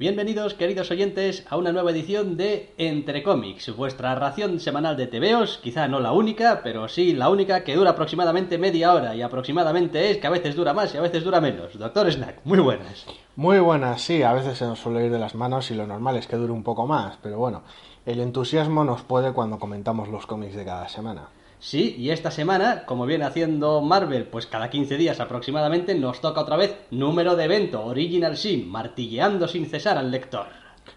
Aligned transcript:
Bienvenidos, 0.00 0.54
queridos 0.54 0.90
oyentes, 0.90 1.44
a 1.50 1.58
una 1.58 1.72
nueva 1.72 1.90
edición 1.90 2.38
de 2.38 2.72
Entre 2.78 3.22
Cómics, 3.22 3.76
vuestra 3.76 4.14
ración 4.14 4.58
semanal 4.58 4.96
de 4.96 5.06
TVOs, 5.06 5.58
quizá 5.62 5.88
no 5.88 6.00
la 6.00 6.12
única, 6.12 6.62
pero 6.64 6.88
sí 6.88 7.12
la 7.12 7.28
única 7.28 7.64
que 7.64 7.76
dura 7.76 7.90
aproximadamente 7.90 8.56
media 8.56 8.94
hora, 8.94 9.14
y 9.14 9.20
aproximadamente 9.20 10.10
es 10.10 10.16
que 10.16 10.26
a 10.26 10.30
veces 10.30 10.56
dura 10.56 10.72
más 10.72 10.94
y 10.94 10.96
a 10.96 11.02
veces 11.02 11.22
dura 11.22 11.42
menos. 11.42 11.78
Doctor 11.78 12.10
Snack, 12.10 12.40
muy 12.44 12.60
buenas. 12.60 13.04
Muy 13.36 13.58
buenas, 13.58 14.00
sí, 14.00 14.22
a 14.22 14.32
veces 14.32 14.56
se 14.56 14.64
nos 14.64 14.78
suele 14.78 15.04
ir 15.04 15.12
de 15.12 15.18
las 15.18 15.34
manos 15.34 15.70
y 15.70 15.74
lo 15.74 15.86
normal 15.86 16.16
es 16.16 16.26
que 16.26 16.36
dure 16.36 16.54
un 16.54 16.62
poco 16.62 16.86
más, 16.86 17.18
pero 17.22 17.36
bueno, 17.36 17.60
el 18.06 18.20
entusiasmo 18.20 18.84
nos 18.84 19.02
puede 19.02 19.34
cuando 19.34 19.58
comentamos 19.58 20.08
los 20.08 20.24
cómics 20.24 20.56
de 20.56 20.64
cada 20.64 20.88
semana. 20.88 21.28
Sí, 21.60 21.94
y 21.98 22.08
esta 22.08 22.30
semana, 22.30 22.84
como 22.86 23.04
viene 23.04 23.26
haciendo 23.26 23.82
Marvel, 23.82 24.24
pues 24.24 24.46
cada 24.46 24.70
15 24.70 24.96
días 24.96 25.20
aproximadamente, 25.20 25.94
nos 25.94 26.22
toca 26.22 26.40
otra 26.40 26.56
vez 26.56 26.74
número 26.90 27.36
de 27.36 27.44
evento, 27.44 27.84
Original 27.84 28.36
Sin, 28.38 28.68
martilleando 28.68 29.46
sin 29.46 29.66
cesar 29.66 29.98
al 29.98 30.10
lector. 30.10 30.46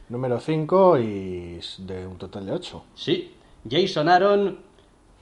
Número 0.08 0.40
5 0.40 1.00
y 1.00 1.60
de 1.80 2.08
un 2.08 2.18
total 2.18 2.46
de 2.46 2.54
8. 2.54 2.86
Sí, 2.96 3.34
Jason 3.70 4.08
Aaron 4.08 4.58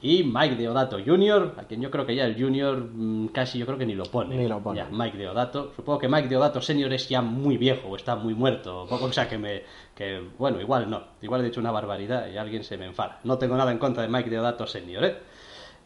y 0.03 0.23
Mike 0.23 0.55
Deodato 0.55 0.97
Jr., 1.03 1.55
a 1.57 1.63
quien 1.63 1.81
yo 1.81 1.91
creo 1.91 2.05
que 2.05 2.15
ya 2.15 2.25
el 2.25 2.39
Jr. 2.39 2.89
mm, 2.91 3.27
casi 3.27 3.59
yo 3.59 3.65
creo 3.65 3.77
que 3.77 3.85
ni 3.85 3.93
lo 3.93 4.05
pone. 4.05 4.35
Ni 4.35 4.47
lo 4.47 4.59
pone. 4.59 4.77
Ya, 4.77 4.87
Mike 4.91 5.17
Deodato. 5.17 5.73
Supongo 5.75 5.99
que 5.99 6.07
Mike 6.07 6.27
Deodato 6.27 6.61
Senior 6.61 6.91
es 6.93 7.07
ya 7.07 7.21
muy 7.21 7.57
viejo 7.57 7.89
o 7.89 7.95
está 7.95 8.15
muy 8.15 8.33
muerto. 8.33 8.87
O 8.89 9.13
sea 9.13 9.29
que 9.29 9.37
me. 9.37 9.63
que 9.95 10.21
bueno, 10.37 10.59
igual 10.59 10.89
no. 10.89 11.03
Igual 11.21 11.41
he 11.41 11.45
dicho 11.45 11.59
una 11.59 11.71
barbaridad 11.71 12.27
y 12.31 12.37
alguien 12.37 12.63
se 12.63 12.77
me 12.77 12.85
enfada. 12.85 13.19
No 13.23 13.37
tengo 13.37 13.55
nada 13.55 13.71
en 13.71 13.77
contra 13.77 14.01
de 14.01 14.09
Mike 14.09 14.29
Deodato 14.29 14.65
Senior, 14.65 15.05
¿eh? 15.05 15.17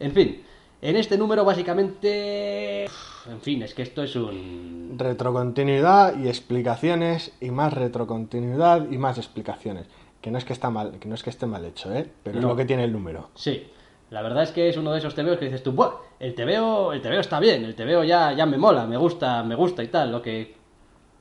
En 0.00 0.12
fin. 0.12 0.42
En 0.82 0.96
este 0.96 1.16
número 1.16 1.44
básicamente... 1.44 2.84
En 2.84 3.40
fin, 3.40 3.62
es 3.62 3.74
que 3.74 3.82
esto 3.82 4.02
es 4.02 4.14
un... 4.14 4.94
Retrocontinuidad 4.98 6.18
y 6.18 6.28
explicaciones 6.28 7.32
y 7.40 7.50
más 7.50 7.72
retrocontinuidad 7.72 8.90
y 8.90 8.98
más 8.98 9.18
explicaciones. 9.18 9.86
Que 10.20 10.30
no 10.30 10.38
es 10.38 10.44
que 10.44 10.52
está 10.52 10.70
mal, 10.70 10.98
que 10.98 11.08
no 11.08 11.14
es 11.14 11.22
que 11.22 11.30
esté 11.30 11.46
mal 11.46 11.64
hecho, 11.64 11.92
¿eh? 11.94 12.08
Pero 12.22 12.38
es 12.38 12.42
No. 12.42 12.50
lo 12.50 12.56
que 12.56 12.64
tiene 12.64 12.84
el 12.84 12.92
número. 12.92 13.30
Sí, 13.34 13.66
la 14.10 14.22
verdad 14.22 14.42
es 14.44 14.50
que 14.50 14.68
es 14.68 14.76
uno 14.76 14.92
de 14.92 14.98
esos 14.98 15.14
tebeos 15.14 15.38
que 15.38 15.46
dices 15.46 15.62
tú, 15.62 15.72
Buah, 15.72 15.92
el 16.20 16.34
tebeo, 16.34 16.92
el 16.92 17.00
tebeo 17.00 17.20
está 17.20 17.40
bien, 17.40 17.64
el 17.64 17.74
tebeo 17.74 18.04
ya, 18.04 18.32
ya 18.32 18.46
me 18.46 18.56
mola, 18.58 18.86
me 18.86 18.96
gusta, 18.96 19.42
me 19.42 19.54
gusta 19.54 19.82
y 19.82 19.88
tal, 19.88 20.12
lo 20.12 20.22
que, 20.22 20.54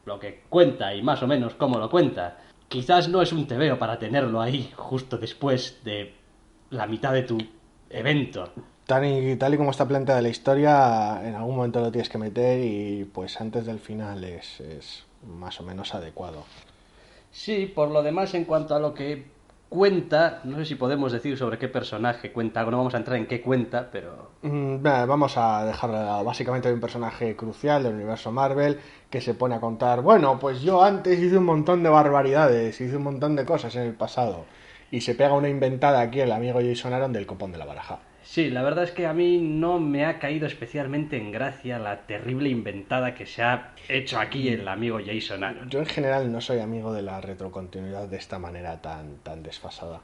lo 0.05 0.19
que 0.19 0.43
cuenta 0.49 0.93
y 0.93 1.01
más 1.01 1.21
o 1.23 1.27
menos 1.27 1.55
cómo 1.55 1.79
lo 1.79 1.89
cuenta. 1.89 2.37
Quizás 2.67 3.07
no 3.09 3.21
es 3.21 3.31
un 3.31 3.47
tebeo 3.47 3.79
para 3.79 3.97
tenerlo 3.99 4.41
ahí 4.41 4.71
justo 4.75 5.17
después 5.17 5.79
de 5.83 6.13
la 6.71 6.87
mitad 6.87 7.13
de 7.13 7.23
tu 7.23 7.37
evento. 7.89 8.49
Tal 8.85 9.05
y, 9.05 9.35
tal 9.35 9.53
y 9.53 9.57
como 9.57 9.71
está 9.71 9.87
planteada 9.87 10.21
la 10.21 10.29
historia, 10.29 11.21
en 11.23 11.33
algún 11.35 11.55
momento 11.55 11.79
lo 11.79 11.91
tienes 11.91 12.09
que 12.09 12.19
meter 12.19 12.59
y 12.63 13.05
pues 13.05 13.41
antes 13.41 13.65
del 13.65 13.79
final 13.79 14.23
es, 14.23 14.59
es 14.59 15.05
más 15.25 15.59
o 15.59 15.63
menos 15.63 15.95
adecuado. 15.95 16.43
Sí, 17.31 17.71
por 17.73 17.89
lo 17.89 18.03
demás, 18.03 18.33
en 18.35 18.45
cuanto 18.45 18.75
a 18.75 18.79
lo 18.79 18.93
que 18.93 19.25
cuenta, 19.69 20.41
no 20.43 20.57
sé 20.57 20.65
si 20.65 20.75
podemos 20.75 21.11
decir 21.11 21.37
sobre 21.37 21.57
qué 21.57 21.67
personaje 21.67 22.31
cuenta, 22.31 22.63
no 22.63 22.77
vamos 22.77 22.93
a 22.93 22.97
entrar 22.97 23.17
en 23.17 23.27
qué 23.27 23.41
cuenta, 23.41 23.89
pero 23.91 24.29
Mm, 24.41 24.83
Vamos 24.83 25.37
a 25.37 25.65
dejar 25.65 25.89
básicamente 26.23 26.67
de 26.67 26.75
un 26.75 26.79
personaje 26.79 27.35
crucial 27.35 27.81
del 27.83 27.95
universo 27.95 28.31
Marvel 28.31 28.79
que 29.09 29.19
se 29.19 29.33
pone 29.33 29.55
a 29.55 29.59
contar, 29.59 30.01
bueno, 30.01 30.37
pues 30.39 30.61
yo 30.61 30.83
antes 30.83 31.19
hice 31.19 31.37
un 31.39 31.45
montón 31.45 31.81
de 31.81 31.89
barbaridades, 31.89 32.79
hice 32.79 32.95
un 32.97 33.03
montón 33.03 33.35
de 33.35 33.45
cosas 33.45 33.75
en 33.75 33.81
el 33.83 33.93
pasado. 33.95 34.45
Y 34.95 35.01
se 35.01 35.13
pega 35.13 35.33
una 35.33 35.49
inventada 35.49 35.99
aquí 35.99 36.21
el 36.21 36.31
amigo 36.31 36.61
Jason 36.61 36.93
Aaron 36.93 37.11
del 37.11 37.25
copón 37.25 37.51
de 37.51 37.57
la 37.57 37.65
baraja. 37.65 37.99
Sí, 38.23 38.49
la 38.49 38.63
verdad 38.63 38.85
es 38.85 38.91
que 38.91 39.05
a 39.05 39.13
mí 39.13 39.39
no 39.39 39.77
me 39.77 40.05
ha 40.05 40.19
caído 40.19 40.47
especialmente 40.47 41.17
en 41.17 41.33
gracia 41.33 41.79
la 41.79 42.07
terrible 42.07 42.47
inventada 42.47 43.13
que 43.13 43.25
se 43.25 43.43
ha 43.43 43.73
hecho 43.89 44.17
aquí 44.17 44.47
el 44.47 44.65
amigo 44.65 44.99
Jason 45.05 45.43
Aaron. 45.43 45.69
Yo 45.69 45.79
en 45.79 45.85
general 45.85 46.31
no 46.31 46.39
soy 46.39 46.59
amigo 46.59 46.93
de 46.93 47.01
la 47.01 47.19
retrocontinuidad 47.19 48.07
de 48.07 48.15
esta 48.15 48.39
manera 48.39 48.81
tan, 48.81 49.17
tan 49.17 49.43
desfasada. 49.43 49.99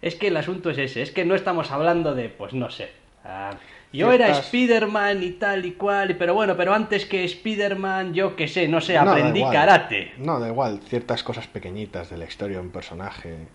Es 0.00 0.14
que 0.14 0.28
el 0.28 0.36
asunto 0.36 0.70
es 0.70 0.78
ese, 0.78 1.02
es 1.02 1.10
que 1.10 1.24
no 1.24 1.34
estamos 1.34 1.72
hablando 1.72 2.14
de, 2.14 2.28
pues 2.28 2.52
no 2.52 2.70
sé. 2.70 2.90
ah, 3.24 3.50
yo 3.92 4.12
era 4.12 4.30
Spider-Man 4.30 5.24
y 5.24 5.32
tal 5.32 5.66
y 5.66 5.72
cual, 5.72 6.14
pero 6.16 6.34
bueno, 6.34 6.56
pero 6.56 6.72
antes 6.72 7.04
que 7.04 7.24
Spider-Man, 7.24 8.14
yo 8.14 8.36
qué 8.36 8.46
sé, 8.46 8.68
no 8.68 8.80
sé, 8.80 8.96
aprendí 8.96 9.42
karate. 9.42 10.12
No, 10.18 10.38
da 10.38 10.46
igual, 10.46 10.78
ciertas 10.84 11.24
cosas 11.24 11.48
pequeñitas 11.48 12.10
de 12.10 12.18
la 12.18 12.26
historia 12.26 12.58
de 12.58 12.62
un 12.62 12.70
personaje, 12.70 13.48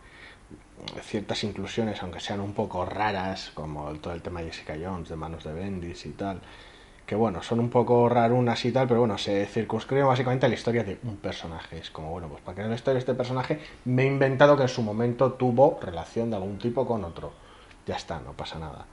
ciertas 1.01 1.43
inclusiones, 1.43 2.01
aunque 2.01 2.19
sean 2.19 2.39
un 2.39 2.53
poco 2.53 2.85
raras, 2.85 3.51
como 3.53 3.91
todo 3.95 4.13
el 4.13 4.21
tema 4.21 4.41
de 4.41 4.47
Jessica 4.47 4.75
Jones, 4.81 5.09
de 5.09 5.15
manos 5.15 5.43
de 5.43 5.53
Bendis 5.53 6.05
y 6.05 6.11
tal, 6.11 6.41
que 7.05 7.15
bueno, 7.15 7.43
son 7.43 7.59
un 7.59 7.69
poco 7.69 8.07
rarunas 8.07 8.63
y 8.63 8.71
tal, 8.71 8.87
pero 8.87 9.01
bueno, 9.01 9.17
se 9.17 9.45
circunscriben 9.45 10.07
básicamente 10.07 10.45
a 10.45 10.49
la 10.49 10.55
historia 10.55 10.83
de 10.83 10.97
un 11.03 11.17
personaje. 11.17 11.77
Es 11.77 11.91
como, 11.91 12.09
bueno, 12.09 12.29
pues 12.29 12.41
para 12.41 12.63
no 12.63 12.69
la 12.69 12.75
historia 12.75 12.95
de 12.95 12.99
este 12.99 13.13
personaje, 13.13 13.59
me 13.85 14.03
he 14.03 14.07
inventado 14.07 14.55
que 14.55 14.63
en 14.63 14.69
su 14.69 14.81
momento 14.81 15.33
tuvo 15.33 15.77
relación 15.81 16.29
de 16.29 16.37
algún 16.37 16.57
tipo 16.57 16.87
con 16.87 17.03
otro. 17.03 17.33
Ya 17.85 17.95
está, 17.95 18.19
no 18.19 18.33
pasa 18.33 18.59
nada. 18.59 18.85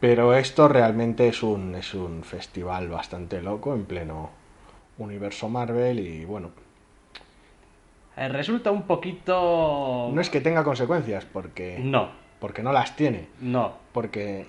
Pero 0.00 0.34
esto 0.34 0.68
realmente 0.68 1.28
es 1.28 1.42
un, 1.42 1.74
es 1.76 1.94
un 1.94 2.24
festival 2.24 2.88
bastante 2.88 3.40
loco 3.40 3.74
en 3.74 3.86
pleno 3.86 4.30
universo 4.98 5.48
Marvel 5.48 6.00
y 6.00 6.24
bueno, 6.26 6.50
Eh, 8.16 8.28
resulta 8.28 8.70
un 8.70 8.82
poquito... 8.82 10.10
no 10.12 10.20
es 10.20 10.30
que 10.30 10.40
tenga 10.40 10.62
consecuencias 10.64 11.24
porque 11.24 11.78
No, 11.80 12.10
porque 12.38 12.62
no 12.62 12.72
las 12.72 12.94
tiene, 12.96 13.26
no. 13.40 13.74
porque 13.92 14.46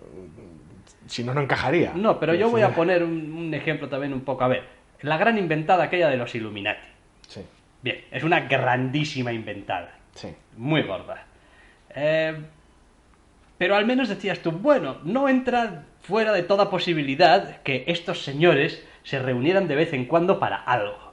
mm, 0.00 1.08
si 1.08 1.22
no 1.24 1.34
no 1.34 1.40
encajaría. 1.42 1.92
No, 1.94 2.18
pero 2.18 2.34
yo 2.34 2.48
voy 2.50 2.62
a 2.62 2.70
poner 2.74 3.02
un, 3.02 3.32
un 3.32 3.54
ejemplo 3.54 3.88
también 3.88 4.12
un 4.12 4.20
poco. 4.22 4.44
A 4.44 4.48
ver, 4.48 4.64
la 5.02 5.18
gran 5.18 5.36
inventada 5.38 5.84
aquella 5.84 6.08
de 6.08 6.16
los 6.16 6.34
Illuminati. 6.34 6.80
Sí, 7.28 7.42
Bien, 7.82 8.04
es 8.10 8.22
una 8.24 8.40
grandísima 8.40 9.32
inventada. 9.32 9.92
sí. 10.14 10.28
Muy 10.56 10.82
gorda. 10.82 11.24
Eh, 11.94 12.34
pero 13.58 13.76
al 13.76 13.84
menos 13.86 14.08
decías 14.08 14.38
tú, 14.40 14.52
bueno, 14.52 14.96
no 15.04 15.28
entra 15.28 15.84
fuera 16.00 16.32
de 16.32 16.42
toda 16.42 16.70
posibilidad 16.70 17.62
que 17.62 17.84
estos 17.88 18.22
señores 18.24 18.82
se 19.02 19.18
reunieran 19.18 19.68
de 19.68 19.74
vez 19.76 19.92
en 19.92 20.06
cuando 20.06 20.38
para 20.38 20.56
algo. 20.56 21.05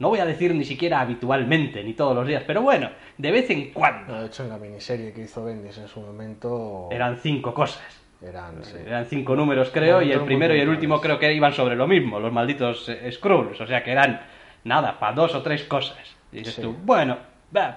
No 0.00 0.08
voy 0.08 0.18
a 0.18 0.24
decir 0.26 0.54
ni 0.54 0.64
siquiera 0.64 1.00
habitualmente, 1.00 1.84
ni 1.84 1.92
todos 1.94 2.14
los 2.16 2.26
días, 2.26 2.42
pero 2.46 2.62
bueno, 2.62 2.90
de 3.18 3.30
vez 3.30 3.48
en 3.50 3.70
cuando. 3.70 4.18
De 4.20 4.26
hecho 4.26 4.42
en 4.42 4.48
la 4.48 4.58
miniserie 4.58 5.12
que 5.12 5.20
hizo 5.22 5.44
Bendis 5.44 5.78
en 5.78 5.86
su 5.88 6.00
momento 6.00 6.88
Eran 6.90 7.18
cinco 7.18 7.54
cosas. 7.54 7.82
eran 8.22 8.64
sí. 8.64 8.76
Eran 8.84 9.04
cinco 9.06 9.36
números, 9.36 9.70
creo, 9.72 10.02
y 10.02 10.10
el 10.10 10.22
primero 10.22 10.54
y 10.56 10.60
el 10.60 10.68
último 10.68 11.00
creo 11.00 11.18
que 11.18 11.32
iban 11.32 11.52
sobre 11.52 11.76
lo 11.76 11.86
mismo, 11.86 12.18
los 12.18 12.32
malditos 12.32 12.88
eh, 12.88 13.12
Skrulls. 13.12 13.60
O 13.60 13.66
sea 13.66 13.84
que 13.84 13.92
eran, 13.92 14.20
nada, 14.64 14.98
para 14.98 15.12
dos 15.14 15.34
o 15.34 15.42
tres 15.42 15.64
cosas. 15.64 15.98
Y 16.32 16.38
dices 16.38 16.54
Sí. 16.54 16.62
tú, 16.62 16.74
bueno, 16.82 17.18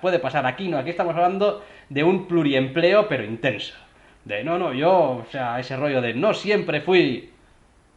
puede 0.02 0.20
pasar 0.20 0.46
aquí, 0.46 0.70
no, 0.70 0.78
aquí 0.78 0.92
estamos 0.92 1.14
hablando 1.16 1.64
de 1.90 2.04
un 2.04 2.26
pluriempleo, 2.28 3.08
pero 3.08 3.24
intenso. 3.26 3.76
De, 4.24 4.44
no, 4.46 4.58
no, 4.58 4.74
yo, 4.74 4.92
o 4.92 5.26
sea, 5.30 5.60
ese 5.60 5.76
rollo 5.76 6.00
de 6.02 6.14
no 6.14 6.34
siempre 6.34 6.80
fui, 6.80 7.32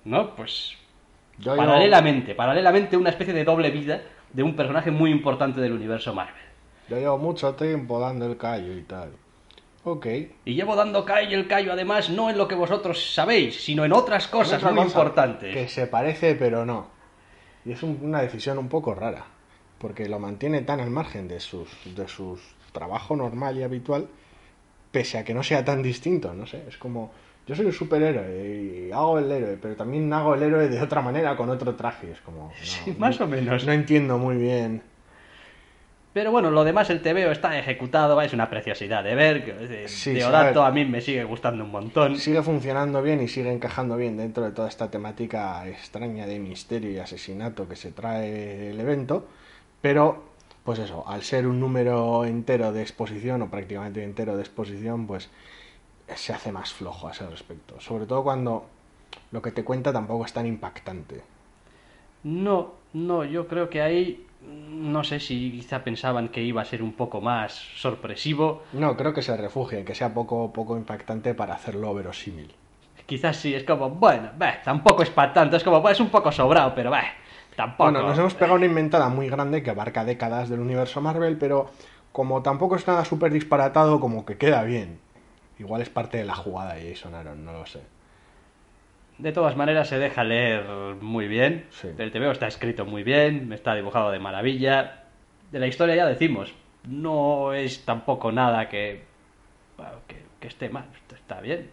¿no? 0.05 0.35
Pues 0.35 0.77
Yo 1.39 1.55
paralelamente, 1.57 2.35
paralelamente 2.35 2.97
una 2.97 3.11
especie 3.11 3.33
de 3.33 3.45
doble 3.45 3.71
vida 3.71 4.01
de 4.37 4.43
un 4.43 4.55
personaje 4.55 4.91
muy 4.91 5.11
importante 5.11 5.61
del 5.61 5.73
universo 5.73 6.15
Marvel. 6.15 6.35
yo 6.89 6.99
llevo 6.99 7.19
mucho 7.19 7.55
tiempo 7.55 7.99
dando 7.99 8.27
el 8.27 8.37
callo 8.37 8.73
y 8.77 8.83
tal. 8.83 9.11
Ok. 9.85 10.07
Y 10.45 10.55
llevo 10.55 10.77
dando 10.77 11.05
callo 11.05 11.37
el 11.39 11.47
callo, 11.49 11.73
además, 11.73 12.11
no 12.11 12.29
en 12.29 12.37
lo 12.37 12.47
que 12.47 12.55
vosotros 12.55 13.15
sabéis, 13.15 13.65
sino 13.65 13.85
en 13.85 13.93
otras 13.93 14.29
cosas 14.29 14.59
Otra 14.59 14.71
muy 14.73 14.85
cosa 14.85 14.89
importantes. 14.99 15.55
Que 15.55 15.69
se 15.69 15.87
parece 15.87 16.35
pero 16.35 16.65
no. 16.67 16.89
Y 17.65 17.73
es 17.73 17.83
un- 17.83 17.99
una 18.03 18.21
decisión 18.21 18.59
un 18.59 18.69
poco 18.69 18.95
rara. 18.95 19.25
Porque 19.79 20.09
lo 20.09 20.19
mantiene 20.19 20.63
tan 20.63 20.81
al 20.81 20.91
margen 20.91 21.29
de 21.29 21.39
sus, 21.41 21.69
de 21.95 22.09
sus 22.09 22.41
trabajo 22.73 23.15
normal 23.17 23.57
y 23.59 23.63
habitual. 23.63 24.09
Pese 24.91 25.19
a 25.19 25.25
que 25.25 25.35
no 25.35 25.43
sea 25.43 25.65
tan 25.65 25.83
distinto, 25.83 26.33
no 26.35 26.47
sé. 26.47 26.65
Es 26.69 26.77
como. 26.79 27.11
Yo 27.47 27.55
soy 27.55 27.67
un 27.67 27.73
superhéroe 27.73 28.89
y 28.89 28.93
hago 28.93 29.19
el 29.19 29.31
héroe, 29.31 29.57
pero 29.61 29.77
también 29.77 30.13
hago 30.13 30.35
el 30.35 30.43
héroe 30.43 30.69
de 30.69 30.81
otra 30.81 31.01
manera 31.01 31.37
con 31.37 31.49
otro 31.49 31.75
traje. 31.77 32.11
Es 32.11 32.21
como. 32.21 32.49
no, 32.49 32.53
Sí, 32.61 32.95
más 32.99 33.21
o 33.21 33.27
menos. 33.27 33.65
No 33.65 33.73
entiendo 33.73 34.19
muy 34.19 34.37
bien. 34.37 34.83
Pero 36.17 36.33
bueno, 36.33 36.51
lo 36.51 36.65
demás, 36.65 36.89
el 36.89 37.03
TVO 37.03 37.31
está 37.31 37.59
ejecutado, 37.59 38.19
es 38.23 38.33
una 38.33 38.49
preciosidad 38.49 39.05
de 39.05 39.15
ver. 39.15 39.85
Sí, 39.87 40.15
Deodato 40.15 40.63
a 40.63 40.69
a, 40.69 40.71
mí 40.71 40.87
me 40.87 41.03
sigue 41.03 41.23
gustando 41.25 41.63
un 41.63 41.71
montón. 41.71 42.17
Sigue 42.17 42.43
funcionando 42.43 43.03
bien 43.03 43.21
y 43.21 43.29
sigue 43.29 43.53
encajando 43.53 43.99
bien 43.99 44.17
dentro 44.17 44.45
de 44.45 44.53
toda 44.53 44.67
esta 44.67 44.91
temática 44.91 45.69
extraña 45.69 46.27
de 46.27 46.39
misterio 46.39 46.91
y 46.91 46.99
asesinato 46.99 47.69
que 47.69 47.77
se 47.77 47.93
trae 47.93 48.71
el 48.71 48.81
evento. 48.81 49.29
Pero, 49.83 50.25
pues 50.65 50.79
eso, 50.79 51.07
al 51.07 51.23
ser 51.23 51.47
un 51.47 51.61
número 51.61 52.25
entero 52.25 52.73
de 52.73 52.81
exposición 52.81 53.43
o 53.43 53.51
prácticamente 53.51 54.03
entero 54.03 54.37
de 54.37 54.43
exposición, 54.43 55.07
pues 55.07 55.29
se 56.15 56.33
hace 56.33 56.53
más 56.53 56.73
flojo 56.73 57.09
a 57.09 57.13
ese 57.13 57.27
respecto. 57.29 57.81
Sobre 57.81 58.07
todo 58.07 58.23
cuando 58.23 58.67
lo 59.33 59.43
que 59.43 59.53
te 59.53 59.65
cuenta 59.65 59.93
tampoco 59.93 60.25
es 60.25 60.33
tan 60.33 60.47
impactante. 60.47 61.23
No, 62.25 62.73
no, 62.93 63.25
yo 63.25 63.47
creo 63.47 63.69
que 63.69 63.83
ahí, 63.83 64.27
no 64.43 65.05
sé 65.05 65.21
si 65.21 65.51
quizá 65.53 65.83
pensaban 65.85 66.29
que 66.29 66.43
iba 66.43 66.63
a 66.63 66.65
ser 66.65 66.83
un 66.83 66.93
poco 66.93 67.21
más 67.21 67.53
sorpresivo. 67.53 68.63
No, 68.73 68.97
creo 68.97 69.13
que 69.13 69.23
se 69.23 69.37
refugia 69.37 69.79
en 69.79 69.85
que 69.85 69.95
sea 69.95 70.13
poco, 70.13 70.53
poco 70.53 70.77
impactante 70.77 71.35
para 71.35 71.55
hacerlo 71.55 71.95
verosímil. 71.95 72.53
Quizás 73.07 73.37
sí, 73.37 73.55
es 73.55 73.63
como, 73.63 73.91
bueno, 73.91 74.31
bah, 74.37 74.61
tampoco 74.65 75.05
es 75.05 75.11
para 75.11 75.33
tanto, 75.33 75.57
es 75.57 75.63
como, 75.63 75.89
es 75.89 76.01
un 76.01 76.09
poco 76.09 76.33
sobrado, 76.33 76.75
pero 76.75 76.91
bah, 76.91 77.05
Tampoco. 77.57 77.91
Bueno, 77.91 78.07
nos 78.07 78.19
hemos 78.19 78.35
pegado 78.35 78.55
una 78.55 78.67
inventada 78.67 79.09
muy 79.09 79.29
grande 79.29 79.63
que 79.63 79.71
abarca 79.71 80.05
décadas 80.05 80.51
del 80.51 80.61
universo 80.61 81.01
Marvel, 81.01 81.39
pero 81.39 81.71
como 82.13 82.43
tampoco 82.43 82.77
es 82.77 82.87
nada 82.87 83.05
súper 83.05 83.33
disparatado, 83.33 83.99
como 83.99 84.27
que 84.27 84.37
queda 84.37 84.63
bien. 84.63 84.99
Igual 85.59 85.83
es 85.83 85.89
parte 85.89 86.19
de 86.19 86.25
la 86.25 86.35
jugada 86.35 86.75
de 86.75 86.91
Jason 86.91 87.15
Aaron, 87.15 87.45
no 87.45 87.53
lo 87.53 87.67
sé. 87.67 87.81
De 89.19 89.33
todas 89.33 89.57
maneras 89.57 89.89
se 89.89 89.99
deja 89.99 90.25
leer 90.25 90.65
muy 91.01 91.27
bien. 91.27 91.67
Sí. 91.71 91.89
El 91.97 92.13
TVO 92.13 92.31
está 92.31 92.47
escrito 92.47 92.85
muy 92.85 93.03
bien, 93.03 93.53
está 93.53 93.75
dibujado 93.75 94.11
de 94.11 94.19
maravilla. 94.19 95.05
De 95.51 95.59
la 95.59 95.67
historia 95.67 95.97
ya 95.97 96.07
decimos, 96.07 96.53
no 96.85 97.55
es 97.55 97.85
tampoco 97.85 98.33
nada 98.33 98.69
que, 98.69 99.05
que, 100.07 100.23
que 100.41 100.49
esté 100.49 100.69
mal, 100.69 100.87
está 101.15 101.41
bien. 101.41 101.71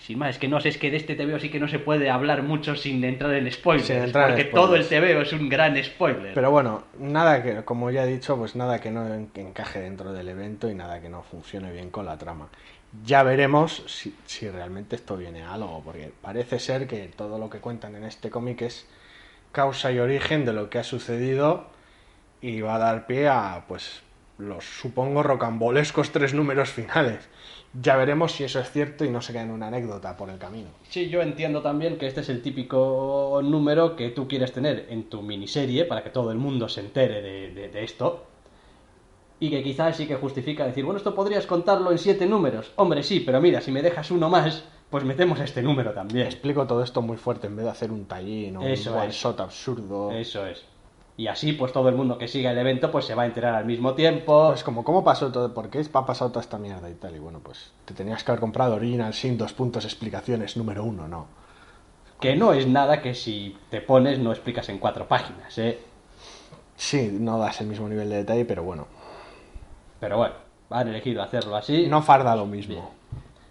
Sin 0.00 0.18
más, 0.18 0.30
es 0.30 0.38
que 0.38 0.48
no 0.48 0.60
sé, 0.60 0.70
es 0.70 0.78
que 0.78 0.90
de 0.90 0.96
este 0.96 1.14
TVO 1.14 1.38
sí 1.38 1.50
que 1.50 1.60
no 1.60 1.68
se 1.68 1.78
puede 1.78 2.08
hablar 2.08 2.42
mucho 2.42 2.74
sin 2.74 3.04
entrar 3.04 3.34
en 3.34 3.50
spoilers. 3.52 3.86
Sin 3.86 3.96
entrar 3.96 4.30
en 4.30 4.36
porque 4.36 4.50
spoilers. 4.50 4.54
todo 4.54 4.76
el 4.76 4.88
TVO 4.88 5.20
es 5.20 5.32
un 5.34 5.48
gran 5.48 5.82
spoiler. 5.84 6.32
Pero 6.32 6.50
bueno, 6.50 6.84
nada 6.98 7.42
que, 7.42 7.64
como 7.64 7.90
ya 7.90 8.04
he 8.04 8.06
dicho, 8.06 8.36
pues 8.36 8.56
nada 8.56 8.80
que 8.80 8.90
no 8.90 9.06
encaje 9.14 9.80
dentro 9.80 10.12
del 10.12 10.28
evento 10.28 10.70
y 10.70 10.74
nada 10.74 11.00
que 11.00 11.10
no 11.10 11.22
funcione 11.22 11.70
bien 11.70 11.90
con 11.90 12.06
la 12.06 12.16
trama. 12.16 12.48
Ya 13.04 13.22
veremos 13.22 13.84
si, 13.86 14.14
si 14.24 14.48
realmente 14.48 14.96
esto 14.96 15.16
viene 15.16 15.42
a 15.42 15.52
algo, 15.52 15.82
porque 15.84 16.10
parece 16.22 16.58
ser 16.58 16.86
que 16.86 17.08
todo 17.14 17.38
lo 17.38 17.50
que 17.50 17.58
cuentan 17.58 17.94
en 17.94 18.04
este 18.04 18.30
cómic 18.30 18.62
es 18.62 18.86
causa 19.52 19.92
y 19.92 19.98
origen 19.98 20.44
de 20.44 20.54
lo 20.54 20.70
que 20.70 20.78
ha 20.78 20.84
sucedido 20.84 21.66
y 22.40 22.62
va 22.62 22.76
a 22.76 22.78
dar 22.78 23.06
pie 23.06 23.28
a, 23.28 23.64
pues, 23.68 24.02
los 24.38 24.64
supongo 24.64 25.22
rocambolescos 25.22 26.10
tres 26.10 26.34
números 26.34 26.70
finales. 26.70 27.28
Ya 27.72 27.96
veremos 27.96 28.32
si 28.32 28.42
eso 28.42 28.58
es 28.58 28.70
cierto 28.72 29.04
y 29.04 29.10
no 29.10 29.20
se 29.22 29.32
queda 29.32 29.42
en 29.42 29.52
una 29.52 29.68
anécdota 29.68 30.16
por 30.16 30.28
el 30.28 30.38
camino. 30.38 30.68
Sí, 30.88 31.08
yo 31.08 31.22
entiendo 31.22 31.62
también 31.62 31.98
que 31.98 32.06
este 32.08 32.20
es 32.22 32.28
el 32.28 32.42
típico 32.42 33.40
número 33.44 33.94
que 33.94 34.08
tú 34.08 34.26
quieres 34.26 34.50
tener 34.52 34.86
en 34.90 35.04
tu 35.08 35.22
miniserie 35.22 35.84
para 35.84 36.02
que 36.02 36.10
todo 36.10 36.32
el 36.32 36.38
mundo 36.38 36.68
se 36.68 36.80
entere 36.80 37.22
de, 37.22 37.50
de- 37.54 37.68
de 37.68 37.84
esto. 37.84 38.24
Y 39.38 39.50
que 39.50 39.62
quizás 39.62 39.96
sí 39.96 40.06
que 40.06 40.16
justifica 40.16 40.66
decir, 40.66 40.84
bueno, 40.84 40.98
esto 40.98 41.14
podrías 41.14 41.46
contarlo 41.46 41.92
en 41.92 41.98
siete 41.98 42.26
números. 42.26 42.72
Hombre, 42.76 43.02
sí, 43.02 43.20
pero 43.20 43.40
mira, 43.40 43.60
si 43.60 43.70
me 43.70 43.82
dejas 43.82 44.10
uno 44.10 44.28
más, 44.28 44.64
pues 44.90 45.04
metemos 45.04 45.38
este 45.40 45.62
número 45.62 45.92
también. 45.92 46.26
Explico 46.26 46.66
todo 46.66 46.82
esto 46.82 47.00
muy 47.00 47.16
fuerte 47.16 47.46
en 47.46 47.56
vez 47.56 47.64
de 47.64 47.70
hacer 47.70 47.90
un 47.92 48.04
tallín 48.04 48.56
o 48.56 48.62
Eso 48.66 48.92
un 48.92 48.98
one 48.98 49.12
shot 49.12 49.40
absurdo. 49.40 50.10
Eso 50.10 50.44
es. 50.44 50.64
Y 51.20 51.28
así, 51.28 51.52
pues 51.52 51.70
todo 51.70 51.90
el 51.90 51.96
mundo 51.96 52.16
que 52.16 52.28
siga 52.28 52.50
el 52.50 52.56
evento, 52.56 52.90
pues 52.90 53.04
se 53.04 53.14
va 53.14 53.24
a 53.24 53.26
enterar 53.26 53.54
al 53.54 53.66
mismo 53.66 53.92
tiempo. 53.92 54.48
Pues 54.48 54.64
como, 54.64 54.82
¿cómo 54.82 55.04
pasó 55.04 55.30
todo? 55.30 55.52
¿Por 55.52 55.68
qué 55.68 55.84
ha 55.92 56.06
pasado 56.06 56.30
toda 56.30 56.40
esta 56.40 56.56
mierda 56.56 56.88
y 56.88 56.94
tal? 56.94 57.14
Y 57.14 57.18
bueno, 57.18 57.40
pues 57.40 57.72
te 57.84 57.92
tenías 57.92 58.24
que 58.24 58.30
haber 58.30 58.40
comprado 58.40 58.76
Original 58.76 59.12
Sin, 59.12 59.36
dos 59.36 59.52
puntos, 59.52 59.84
explicaciones, 59.84 60.56
número 60.56 60.82
uno, 60.82 61.08
no. 61.08 61.26
Que 62.20 62.36
no 62.36 62.54
es 62.54 62.66
nada 62.66 63.02
que 63.02 63.14
si 63.14 63.54
te 63.68 63.82
pones 63.82 64.18
no 64.18 64.30
explicas 64.32 64.70
en 64.70 64.78
cuatro 64.78 65.06
páginas, 65.08 65.58
¿eh? 65.58 65.78
Sí, 66.76 67.10
no 67.12 67.38
das 67.38 67.60
el 67.60 67.66
mismo 67.66 67.86
nivel 67.86 68.08
de 68.08 68.16
detalle, 68.16 68.46
pero 68.46 68.62
bueno, 68.62 68.86
Pero 70.00 70.16
bueno, 70.16 70.36
han 70.70 70.88
elegido 70.88 71.22
hacerlo 71.22 71.54
así. 71.54 71.86
no 71.86 72.00
farda 72.00 72.34
lo 72.34 72.46
mismo, 72.46 72.72
Bien. 72.76 72.86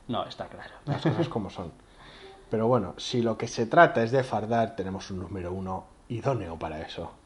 No, 0.07 0.25
está 0.25 0.47
claro. 0.47 0.73
las 0.85 1.03
cosas 1.03 1.29
como 1.29 1.51
son. 1.51 1.71
Pero 2.49 2.65
bueno, 2.65 2.95
si 2.97 3.21
lo 3.21 3.37
que 3.37 3.47
se 3.47 3.67
trata 3.67 4.01
es 4.01 4.09
de 4.09 4.23
fardar, 4.23 4.75
tenemos 4.75 5.11
un 5.11 5.19
número 5.19 5.53
uno 5.53 5.85
idóneo 6.07 6.57
para 6.57 6.81
eso. 6.81 7.18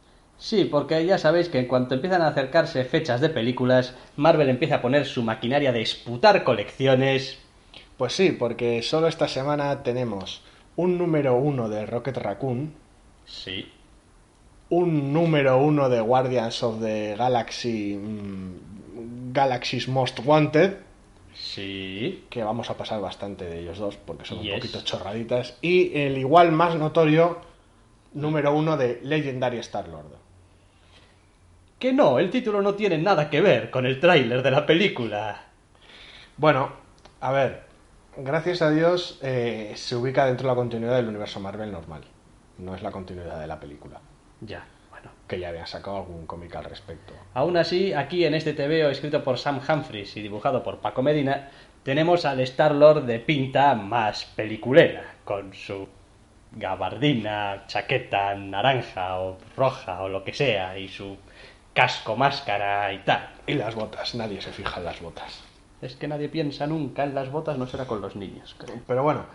Sí, 0.44 0.66
porque 0.66 1.06
ya 1.06 1.18
sabéis 1.18 1.48
que 1.48 1.58
en 1.58 1.68
cuanto 1.68 1.96
empiezan 1.96 2.22
a 2.22 2.28
acercarse 2.28 2.84
fechas 2.84 3.22
de 3.22 3.30
películas, 3.30 3.96
Marvel 4.18 4.50
empieza 4.50 4.76
a 4.76 4.82
poner 4.82 5.06
su 5.06 5.24
maquinaria 5.24 5.72
de 5.72 5.82
esputar 5.82 6.44
colecciones. 6.44 7.40
Pues 7.96 8.12
sí, 8.12 8.34
porque 8.38 8.82
solo 8.82 9.08
esta 9.08 9.30
semana 9.30 9.84
tenemos 9.84 10.42
un 10.76 10.98
número 10.98 11.38
uno 11.38 11.70
de 11.70 11.86
Rocket 11.86 12.18
Raccoon, 12.18 12.74
Sí. 13.24 13.72
un 14.68 15.14
número 15.14 15.60
uno 15.60 15.88
de 15.88 16.02
Guardians 16.02 16.62
of 16.62 16.82
the 16.82 17.16
Galaxy, 17.18 17.96
mm, 17.96 19.32
Galaxy's 19.32 19.88
Most 19.88 20.20
Wanted, 20.26 20.74
Sí. 21.34 22.26
que 22.30 22.44
vamos 22.44 22.70
a 22.70 22.76
pasar 22.76 23.00
bastante 23.00 23.46
de 23.46 23.62
ellos 23.62 23.78
dos 23.78 23.96
porque 23.96 24.26
son 24.26 24.40
un 24.40 24.50
poquito 24.56 24.82
chorraditas, 24.82 25.58
y 25.62 25.98
el 25.98 26.18
igual 26.18 26.52
más 26.52 26.76
notorio 26.76 27.38
número 28.14 28.54
uno 28.54 28.76
de 28.76 29.00
Legendary 29.04 29.60
Star-Lord. 29.60 30.22
Que 31.84 31.92
no, 31.92 32.18
el 32.18 32.30
título 32.30 32.62
no 32.62 32.76
tiene 32.76 32.98
nada 32.98 33.30
que 33.30 33.42
ver 33.42 33.70
con 33.70 33.86
el 33.86 34.00
tráiler 34.00 34.42
de 34.42 34.52
la 34.52 34.66
película. 34.66 35.44
Bueno, 36.38 36.72
a 37.20 37.34
ver, 37.34 37.64
gracias 38.16 38.62
a 38.62 38.72
Dios 38.72 39.20
eh, 39.22 39.74
se 39.76 39.98
ubica 39.98 40.26
dentro 40.26 40.48
de 40.48 40.54
la 40.54 40.56
continuidad 40.56 40.96
del 40.96 41.10
universo 41.10 41.42
Marvel 41.42 41.74
normal, 41.74 42.04
no 42.60 42.74
es 42.74 42.82
la 42.84 42.92
continuidad 42.92 43.38
de 43.38 43.48
la 43.48 43.60
película, 43.60 44.00
Ya, 44.40 44.64
bueno. 44.92 45.12
que 45.28 45.38
ya 45.38 45.50
habían 45.50 45.68
sacado 45.68 45.98
algún 45.98 46.26
cómic 46.26 46.56
al 46.56 46.64
respecto. 46.64 47.16
Aún 47.34 47.58
así, 47.58 47.92
aquí 47.92 48.24
en 48.24 48.36
este 48.36 48.54
TVO 48.54 48.90
escrito 48.90 49.22
por 49.22 49.38
Sam 49.38 49.60
Humphries 49.68 50.16
y 50.16 50.22
dibujado 50.22 50.64
por 50.64 50.78
Paco 50.78 51.02
Medina, 51.04 51.50
tenemos 51.84 52.24
al 52.24 52.40
Star-Lord 52.40 53.04
de 53.04 53.20
pinta 53.20 53.76
más 53.76 54.24
peliculera, 54.24 55.16
con 55.26 55.54
su 55.54 55.90
gabardina, 56.54 57.66
chaqueta 57.68 58.36
naranja 58.36 59.20
o 59.20 59.38
roja 59.58 60.02
o 60.02 60.08
lo 60.08 60.24
que 60.24 60.32
sea, 60.32 60.78
y 60.78 60.88
su 60.88 61.18
casco, 61.74 62.16
máscara 62.16 62.94
y 62.94 63.00
tal. 63.00 63.30
Y 63.48 63.54
las 63.54 63.76
botas, 63.76 64.16
nadie 64.16 64.42
se 64.42 64.52
fija 64.52 64.80
en 64.80 64.86
las 64.86 65.02
botas. 65.02 65.44
Es 65.82 65.96
que 65.96 66.08
nadie 66.08 66.30
piensa 66.30 66.68
nunca 66.68 67.04
en 67.04 67.14
las 67.14 67.32
botas, 67.32 67.58
no 67.58 67.68
será 67.68 67.86
con 67.86 68.02
los 68.02 68.16
niños, 68.16 68.56
creo. 68.58 68.80
Pero 68.88 69.04
bueno, 69.04 69.26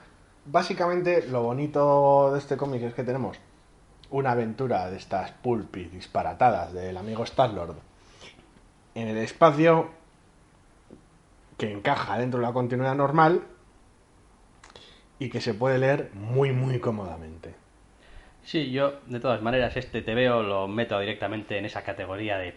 básicamente 0.46 1.26
lo 1.28 1.42
bonito 1.42 2.32
de 2.32 2.38
este 2.38 2.56
cómic 2.56 2.82
es 2.82 2.94
que 2.94 3.04
tenemos 3.04 3.36
una 4.10 4.32
aventura 4.32 4.88
de 4.90 4.96
estas 4.96 5.32
pulp 5.32 5.76
y 5.76 5.84
disparatadas 5.84 6.72
del 6.72 6.96
amigo 6.96 7.24
Star-Lord 7.24 7.76
en 8.94 9.08
el 9.08 9.18
espacio 9.18 9.90
que 11.58 11.70
encaja 11.70 12.18
dentro 12.18 12.40
de 12.40 12.46
la 12.46 12.52
continuidad 12.52 12.94
normal 12.94 13.42
y 15.18 15.28
que 15.28 15.40
se 15.40 15.54
puede 15.54 15.78
leer 15.78 16.10
muy 16.14 16.52
muy 16.52 16.80
cómodamente. 16.80 17.54
Sí, 18.44 18.70
yo, 18.70 19.00
de 19.06 19.20
todas 19.20 19.42
maneras, 19.42 19.76
este 19.76 20.00
TVO 20.00 20.42
lo 20.42 20.68
meto 20.68 20.98
directamente 20.98 21.58
en 21.58 21.66
esa 21.66 21.82
categoría 21.82 22.38
de, 22.38 22.54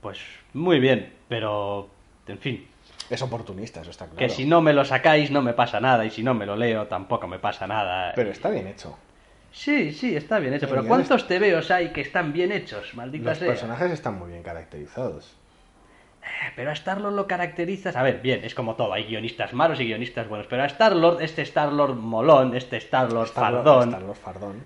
pues, 0.00 0.18
muy 0.52 0.78
bien, 0.78 1.12
pero, 1.28 1.88
en 2.26 2.38
fin, 2.38 2.68
Es 3.12 3.20
oportunista, 3.22 3.82
eso 3.82 3.90
está 3.90 4.06
claro. 4.06 4.18
Que 4.18 4.28
si 4.28 4.46
no 4.46 4.62
me 4.62 4.72
lo 4.72 4.84
sacáis 4.84 5.30
no 5.30 5.42
me 5.42 5.52
pasa 5.52 5.80
nada 5.80 6.04
y 6.04 6.10
si 6.10 6.22
no 6.22 6.32
me 6.32 6.46
lo 6.46 6.56
leo 6.56 6.86
tampoco 6.86 7.26
me 7.26 7.38
pasa 7.38 7.66
nada. 7.66 8.12
Pero 8.14 8.30
está 8.30 8.48
bien 8.48 8.66
hecho. 8.66 8.96
Sí, 9.50 9.92
sí, 9.92 10.16
está 10.16 10.38
bien 10.38 10.54
hecho. 10.54 10.66
Pero 10.68 10.86
¿cuántos 10.86 11.26
TVOs 11.26 11.70
hay 11.70 11.90
que 11.90 12.00
están 12.00 12.32
bien 12.32 12.52
hechos? 12.52 12.94
Maldita 12.94 13.30
Los 13.30 13.38
sea. 13.38 13.48
personajes 13.48 13.90
están 13.92 14.18
muy 14.18 14.30
bien 14.30 14.42
caracterizados. 14.42 15.36
Pero 16.56 16.70
a 16.70 16.72
Star-Lord 16.72 17.14
lo 17.14 17.26
caracterizas... 17.26 17.96
A 17.96 18.02
ver, 18.02 18.22
bien, 18.22 18.44
es 18.44 18.54
como 18.54 18.76
todo. 18.76 18.92
Hay 18.94 19.04
guionistas 19.04 19.52
malos 19.52 19.78
y 19.80 19.84
guionistas 19.84 20.28
buenos. 20.28 20.46
Pero 20.46 20.62
a 20.62 20.66
Star-Lord, 20.66 21.20
este 21.20 21.42
Star-Lord 21.42 21.96
molón, 21.96 22.56
este 22.56 22.78
Star-Lord 22.78 23.28
fardón... 23.28 23.88
Star-Lord 23.88 24.16
fardón. 24.16 24.64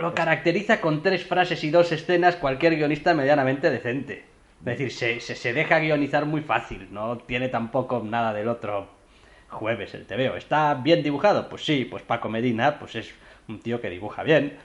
Lo 0.00 0.14
caracteriza 0.14 0.80
con 0.80 1.02
tres 1.02 1.24
frases 1.24 1.62
y 1.64 1.70
dos 1.70 1.92
escenas 1.92 2.36
cualquier 2.36 2.76
guionista 2.76 3.14
medianamente 3.14 3.70
decente. 3.70 4.24
Es 4.60 4.64
decir, 4.64 4.92
se, 4.92 5.20
se, 5.20 5.34
se 5.34 5.52
deja 5.52 5.78
guionizar 5.78 6.26
muy 6.26 6.42
fácil, 6.42 6.88
no 6.90 7.18
tiene 7.18 7.48
tampoco 7.48 8.02
nada 8.04 8.32
del 8.32 8.48
otro 8.48 8.88
jueves 9.50 9.94
el 9.94 10.06
TVO. 10.06 10.36
¿Está 10.36 10.74
bien 10.74 11.02
dibujado? 11.02 11.48
Pues 11.48 11.64
sí, 11.64 11.84
pues 11.84 12.02
Paco 12.02 12.28
Medina, 12.28 12.78
pues 12.78 12.94
es 12.96 13.14
un 13.48 13.60
tío 13.60 13.80
que 13.80 13.90
dibuja 13.90 14.22
bien. 14.22 14.56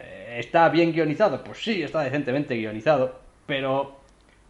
Eh, 0.00 0.36
¿Está 0.38 0.68
bien 0.68 0.92
guionizado? 0.92 1.44
Pues 1.44 1.62
sí, 1.62 1.82
está 1.82 2.00
decentemente 2.00 2.56
guionizado. 2.56 3.20
Pero, 3.46 4.00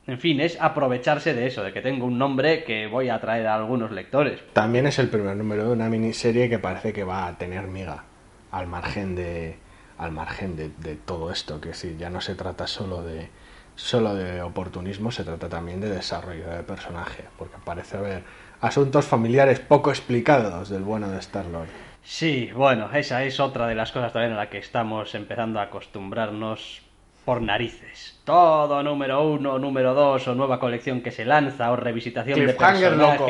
en 0.06 0.18
fin, 0.18 0.40
es 0.40 0.60
aprovecharse 0.60 1.34
de 1.34 1.46
eso, 1.46 1.62
de 1.62 1.72
que 1.72 1.80
tengo 1.80 2.06
un 2.06 2.18
nombre 2.18 2.64
que 2.64 2.86
voy 2.86 3.08
a 3.08 3.16
atraer 3.16 3.46
a 3.46 3.56
algunos 3.56 3.90
lectores. 3.90 4.40
También 4.52 4.86
es 4.86 4.98
el 4.98 5.08
primer 5.08 5.36
número 5.36 5.64
de 5.64 5.72
una 5.72 5.88
miniserie 5.88 6.48
que 6.48 6.58
parece 6.58 6.92
que 6.92 7.04
va 7.04 7.26
a 7.26 7.36
tener 7.36 7.66
miga 7.66 8.04
al 8.50 8.66
margen 8.66 9.16
de 9.16 9.56
al 10.02 10.12
margen 10.12 10.56
de, 10.56 10.70
de 10.78 10.96
todo 10.96 11.30
esto, 11.30 11.60
que 11.60 11.74
sí, 11.74 11.96
ya 11.98 12.10
no 12.10 12.20
se 12.20 12.34
trata 12.34 12.66
solo 12.66 13.02
de 13.02 13.28
solo 13.74 14.14
de 14.14 14.42
oportunismo, 14.42 15.10
se 15.10 15.24
trata 15.24 15.48
también 15.48 15.80
de 15.80 15.88
desarrollo 15.88 16.48
de 16.48 16.62
personaje, 16.62 17.24
porque 17.38 17.56
parece 17.64 17.96
haber 17.96 18.22
asuntos 18.60 19.06
familiares 19.06 19.60
poco 19.60 19.90
explicados 19.90 20.68
del 20.68 20.82
bueno 20.82 21.10
de 21.10 21.18
Star-Lord. 21.18 21.68
Sí, 22.02 22.50
bueno, 22.54 22.90
esa 22.92 23.24
es 23.24 23.40
otra 23.40 23.66
de 23.66 23.74
las 23.74 23.92
cosas 23.92 24.12
también 24.12 24.32
a 24.32 24.36
la 24.36 24.50
que 24.50 24.58
estamos 24.58 25.14
empezando 25.14 25.60
a 25.60 25.64
acostumbrarnos 25.64 26.82
por 27.24 27.40
narices. 27.40 28.20
Todo 28.24 28.82
número 28.82 29.22
uno, 29.22 29.58
número 29.58 29.94
dos, 29.94 30.26
o 30.26 30.34
nueva 30.34 30.58
colección 30.58 31.00
que 31.00 31.12
se 31.12 31.24
lanza, 31.24 31.70
o 31.70 31.76
revisitación 31.76 32.38
de 32.40 32.52
personaje, 32.52 32.90
loco. 32.90 33.26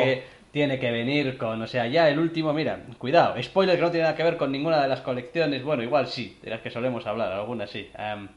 Tiene 0.53 0.79
que 0.79 0.91
venir 0.91 1.37
con, 1.39 1.61
o 1.63 1.67
sea, 1.67 1.87
ya 1.87 2.09
el 2.09 2.19
último, 2.19 2.53
mira, 2.53 2.81
cuidado, 2.99 3.43
spoiler 3.43 3.77
que 3.77 3.83
no 3.83 3.91
tiene 3.91 4.05
nada 4.05 4.15
que 4.17 4.23
ver 4.23 4.37
con 4.37 4.53
ninguna 4.53 4.81
de 4.83 4.89
las 4.89 5.01
colecciones, 5.01 5.65
bueno, 5.65 5.83
igual 5.83 6.07
sí, 6.07 6.39
de 6.43 6.51
las 6.51 6.61
que 6.61 6.71
solemos 6.71 7.07
hablar, 7.07 7.33
algunas 7.33 7.71
sí. 7.71 7.91
Am, 7.97 8.29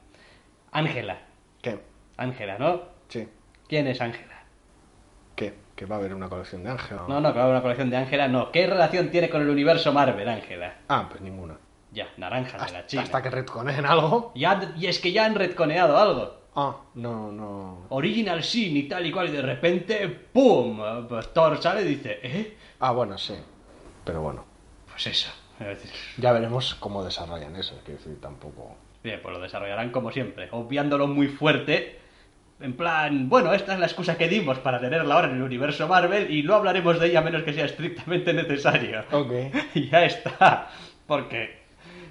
Ángela, 0.72 1.20
¿Qué? 1.62 1.80
Ángela, 2.18 2.58
¿no? 2.58 2.82
Sí. 3.10 3.28
¿Quién 3.68 3.88
es 3.88 4.00
Ángela? 4.02 4.44
¿Qué? 5.36 5.54
¿Que 5.76 5.86
va 5.86 5.96
a 5.96 6.00
haber 6.00 6.14
una 6.14 6.30
colección 6.30 6.64
de 6.64 6.70
Ángel? 6.72 6.98
No, 7.08 7.20
no, 7.20 7.34
que 7.34 7.38
va 7.38 7.42
a 7.42 7.44
haber 7.46 7.56
una 7.56 7.62
colección 7.62 7.90
de 7.90 7.98
Ángela, 7.98 8.28
no. 8.30 8.52
¿Qué 8.52 8.66
relación 8.66 9.10
tiene 9.10 9.30
con 9.30 9.42
el 9.42 9.50
universo 9.50 9.92
Marvel, 9.92 10.28
Ángela? 10.30 10.76
Ah, 10.88 11.08
pues 11.10 11.22
ninguna. 11.22 11.58
Ya, 11.92 12.08
naranja 12.18 12.64
de 12.66 12.72
la 12.72 12.86
China. 12.86 13.04
Hasta 13.04 13.22
que 13.22 13.30
retconeen 13.30 13.86
algo. 13.86 14.32
Ya- 14.36 14.74
y 14.78 14.88
es 14.88 15.00
que 15.00 15.12
ya 15.12 15.26
han 15.26 15.36
retconeado 15.36 15.98
algo. 15.98 16.45
Ah, 16.56 16.76
no, 16.96 17.32
no. 17.32 17.86
Original 17.90 18.44
Sin 18.44 18.78
y 18.78 18.84
tal 18.84 19.06
y 19.06 19.12
cual, 19.12 19.28
y 19.30 19.32
de 19.32 19.42
repente, 19.42 20.08
¡pum! 20.08 20.80
Pues 21.10 21.34
Thor 21.34 21.62
sale 21.62 21.82
y 21.82 21.86
dice, 21.86 22.20
¿eh? 22.24 22.58
Ah, 22.80 22.92
bueno, 22.92 23.18
sí. 23.18 23.36
Pero 24.06 24.22
bueno, 24.22 24.46
Pues 24.90 25.08
eso. 25.08 25.30
Es 25.60 25.68
decir, 25.68 25.92
ya 26.18 26.32
veremos 26.34 26.76
cómo 26.76 27.04
desarrollan 27.04 27.56
eso. 27.56 27.80
Quiero 27.86 28.00
decir, 28.00 28.20
tampoco. 28.20 28.76
bien, 29.04 29.20
pues 29.22 29.34
lo 29.34 29.42
desarrollarán 29.42 29.90
como 29.92 30.12
siempre, 30.12 30.50
obviándolo 30.52 31.08
muy 31.08 31.28
fuerte. 31.28 32.00
En 32.60 32.76
plan, 32.78 33.28
bueno, 33.30 33.54
esta 33.54 33.74
es 33.74 33.80
la 33.80 33.86
excusa 33.86 34.18
que 34.18 34.30
dimos 34.30 34.60
para 34.60 34.80
tenerla 34.80 35.16
ahora 35.16 35.28
en 35.30 35.36
el 35.36 35.42
universo 35.42 35.88
Marvel 35.90 36.34
y 36.34 36.44
no 36.44 36.56
hablaremos 36.56 37.00
de 37.00 37.08
ella 37.08 37.20
a 37.20 37.24
menos 37.24 37.44
que 37.44 37.54
sea 37.54 37.66
estrictamente 37.66 38.34
necesario. 38.34 39.04
Ok. 39.12 39.32
y 39.76 39.90
ya 39.90 40.06
está. 40.06 40.70
Porque. 41.08 41.65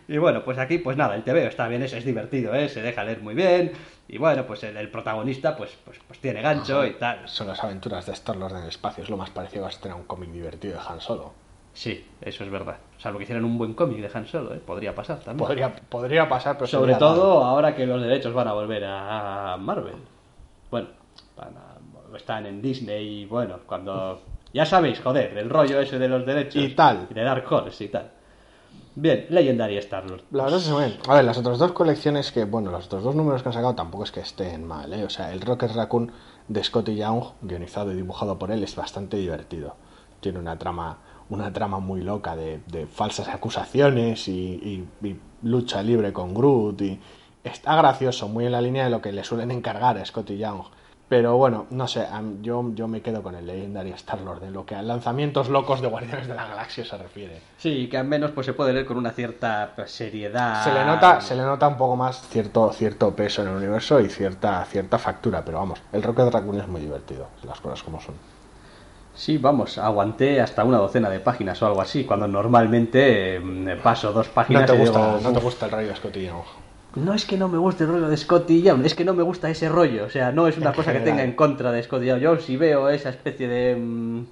Y 0.08 0.18
bueno, 0.18 0.44
pues 0.44 0.58
aquí, 0.58 0.78
pues 0.78 0.96
nada, 0.96 1.14
el 1.14 1.22
TVO 1.24 1.48
está 1.48 1.66
bien, 1.68 1.82
es, 1.82 1.92
es 1.94 2.04
divertido, 2.04 2.54
¿eh? 2.54 2.68
se 2.68 2.82
deja 2.82 3.04
leer 3.04 3.20
muy 3.22 3.34
bien. 3.34 3.72
Y 4.06 4.18
bueno, 4.18 4.44
pues 4.46 4.62
el, 4.64 4.76
el 4.76 4.90
protagonista, 4.90 5.56
pues, 5.56 5.76
pues, 5.84 5.98
pues 6.06 6.18
tiene 6.20 6.42
gancho 6.42 6.84
y 6.86 6.92
tal. 6.94 7.26
Son 7.26 7.46
las 7.46 7.62
aventuras 7.64 8.04
de 8.06 8.12
Star-Lord 8.12 8.52
en 8.56 8.62
el 8.64 8.68
espacio. 8.68 9.02
Es 9.02 9.08
lo 9.10 9.16
más 9.16 9.30
parecido 9.30 9.64
a 9.66 9.70
tener 9.70 9.96
un 9.96 10.04
cómic 10.04 10.30
divertido 10.30 10.74
de 10.74 10.80
Han 10.86 11.00
Solo. 11.00 11.32
Sí, 11.72 12.06
eso 12.20 12.44
es 12.44 12.50
verdad. 12.50 12.76
Salvo 12.98 13.18
que 13.18 13.24
hicieran 13.24 13.44
un 13.46 13.56
buen 13.56 13.72
cómic 13.74 13.98
de 13.98 14.10
Han 14.16 14.26
Solo, 14.26 14.54
¿eh? 14.54 14.60
podría 14.64 14.94
pasar 14.94 15.20
también. 15.20 15.46
Podría, 15.46 15.72
podría 15.74 16.28
pasar, 16.28 16.56
pero 16.56 16.66
Sobre 16.66 16.94
todo 16.96 17.42
ahora 17.42 17.74
que 17.74 17.86
los 17.86 18.00
derechos 18.02 18.34
van 18.34 18.48
a 18.48 18.52
volver 18.52 18.84
a 18.86 19.56
Marvel. 19.58 19.96
Bueno, 20.70 20.88
van 21.36 21.56
a- 21.56 22.16
están 22.16 22.46
en 22.46 22.60
Disney 22.62 23.22
y 23.22 23.26
bueno, 23.26 23.58
cuando... 23.66 24.20
Ya 24.52 24.64
sabéis, 24.64 25.00
joder, 25.00 25.36
el 25.36 25.50
rollo 25.50 25.80
ese 25.80 25.98
de 25.98 26.06
los 26.06 26.24
derechos. 26.24 26.62
Y 26.62 26.68
tal. 26.76 27.08
De 27.10 27.22
Dark 27.24 27.44
Horse 27.50 27.84
y 27.84 27.88
tal. 27.88 28.10
Bien, 28.96 29.26
Legendary 29.28 29.76
Star-Lord. 29.78 30.22
La 30.30 30.44
verdad 30.44 30.60
es 30.60 30.68
que 30.68 30.72
se. 31.02 31.10
A 31.10 31.14
ver, 31.16 31.24
las 31.24 31.36
otras 31.38 31.58
dos 31.58 31.72
colecciones 31.72 32.30
que, 32.30 32.44
bueno, 32.44 32.70
los 32.70 32.86
otros 32.86 33.02
dos 33.02 33.14
números 33.16 33.42
que 33.42 33.48
han 33.48 33.52
sacado 33.52 33.74
tampoco 33.74 34.04
es 34.04 34.12
que 34.12 34.20
estén 34.20 34.64
mal, 34.66 34.92
¿eh? 34.92 35.04
O 35.04 35.10
sea, 35.10 35.32
el 35.32 35.40
Rocket 35.40 35.72
Raccoon 35.72 36.12
de 36.46 36.62
Scotty 36.62 36.94
Young, 36.94 37.24
guionizado 37.42 37.92
y 37.92 37.96
dibujado 37.96 38.38
por 38.38 38.52
él, 38.52 38.62
es 38.62 38.76
bastante 38.76 39.16
divertido. 39.16 39.74
Tiene 40.20 40.38
una 40.38 40.58
trama, 40.58 40.98
una 41.28 41.52
trama 41.52 41.80
muy 41.80 42.02
loca 42.02 42.36
de, 42.36 42.60
falsas 42.86 43.28
acusaciones 43.28 44.28
y, 44.28 44.86
y- 45.02 45.06
y 45.06 45.20
lucha 45.42 45.82
libre 45.82 46.12
con 46.12 46.32
Groot 46.32 46.80
y 46.82 47.00
está 47.42 47.74
gracioso, 47.76 48.28
muy 48.28 48.46
en 48.46 48.52
la 48.52 48.60
línea 48.60 48.84
de 48.84 48.90
lo 48.90 49.02
que 49.02 49.12
le 49.12 49.24
suelen 49.24 49.50
encargar 49.50 49.98
a 49.98 50.04
Scotty 50.04 50.38
Young. 50.38 50.62
Pero 51.14 51.36
bueno, 51.36 51.66
no 51.70 51.86
sé, 51.86 52.08
yo, 52.42 52.72
yo 52.74 52.88
me 52.88 53.00
quedo 53.00 53.22
con 53.22 53.36
el 53.36 53.46
Legendary 53.46 53.92
Star-Lord 53.92 54.42
en 54.42 54.52
lo 54.52 54.66
que 54.66 54.74
a 54.74 54.82
lanzamientos 54.82 55.48
locos 55.48 55.80
de 55.80 55.86
Guardianes 55.86 56.26
de 56.26 56.34
la 56.34 56.48
Galaxia 56.48 56.84
se 56.84 56.98
refiere. 56.98 57.40
Sí, 57.56 57.86
que 57.88 57.98
al 57.98 58.04
menos 58.04 58.32
pues 58.32 58.46
se 58.46 58.52
puede 58.52 58.72
leer 58.72 58.84
con 58.84 58.96
una 58.96 59.12
cierta 59.12 59.74
pues, 59.76 59.92
seriedad. 59.92 60.64
Se 60.64 60.72
le 60.72 60.84
nota, 60.84 61.20
se 61.20 61.36
le 61.36 61.42
nota 61.44 61.68
un 61.68 61.76
poco 61.76 61.94
más 61.94 62.20
cierto, 62.30 62.72
cierto 62.72 63.14
peso 63.14 63.42
en 63.42 63.48
el 63.50 63.54
universo 63.58 64.00
y 64.00 64.08
cierta, 64.08 64.64
cierta 64.64 64.98
factura, 64.98 65.44
pero 65.44 65.58
vamos, 65.58 65.78
el 65.92 66.02
Rocket 66.02 66.32
Raccoon 66.32 66.58
es 66.58 66.66
muy 66.66 66.80
divertido, 66.80 67.28
las 67.46 67.60
cosas 67.60 67.84
como 67.84 68.00
son. 68.00 68.16
Sí, 69.14 69.38
vamos, 69.38 69.78
aguanté 69.78 70.40
hasta 70.40 70.64
una 70.64 70.78
docena 70.78 71.08
de 71.10 71.20
páginas 71.20 71.62
o 71.62 71.66
algo 71.66 71.80
así, 71.80 72.02
cuando 72.02 72.26
normalmente 72.26 73.36
eh, 73.36 73.80
paso 73.80 74.12
dos 74.12 74.26
páginas 74.30 74.62
No 74.62 74.66
te 74.66 74.74
y 74.74 74.78
gusta, 74.80 74.98
digo, 74.98 75.20
no 75.22 75.30
te 75.30 75.38
"Uf, 75.38 75.44
gusta 75.44 75.66
el 75.66 76.24
Young. 76.26 76.63
No 76.96 77.12
es 77.14 77.24
que 77.24 77.36
no 77.36 77.48
me 77.48 77.58
guste 77.58 77.84
el 77.84 77.90
rollo 77.90 78.08
de 78.08 78.16
Scotty 78.16 78.62
Young, 78.62 78.84
es 78.84 78.94
que 78.94 79.04
no 79.04 79.14
me 79.14 79.22
gusta 79.22 79.50
ese 79.50 79.68
rollo. 79.68 80.04
O 80.04 80.10
sea, 80.10 80.30
no 80.32 80.46
es 80.46 80.56
una 80.58 80.72
cosa 80.72 80.92
que 80.92 81.00
tenga 81.00 81.22
en 81.24 81.32
contra 81.34 81.72
de 81.72 81.82
Scotty 81.82 82.06
Young. 82.06 82.20
Yo 82.20 82.38
si 82.38 82.56
veo 82.56 82.88
esa 82.88 83.10
especie 83.10 83.48
de 83.48 83.76
mm, 83.76 84.24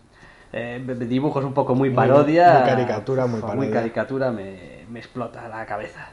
eh, 0.52 0.96
dibujos 1.08 1.44
un 1.44 1.54
poco 1.54 1.74
muy 1.74 1.88
Muy- 1.90 1.96
parodia. 1.96 2.58
muy 2.60 2.68
caricatura, 2.68 3.26
muy 3.26 3.40
parodia. 3.40 3.70
caricatura 3.72 4.30
me, 4.30 4.84
me 4.88 4.98
explota 5.00 5.48
la 5.48 5.66
cabeza. 5.66 6.10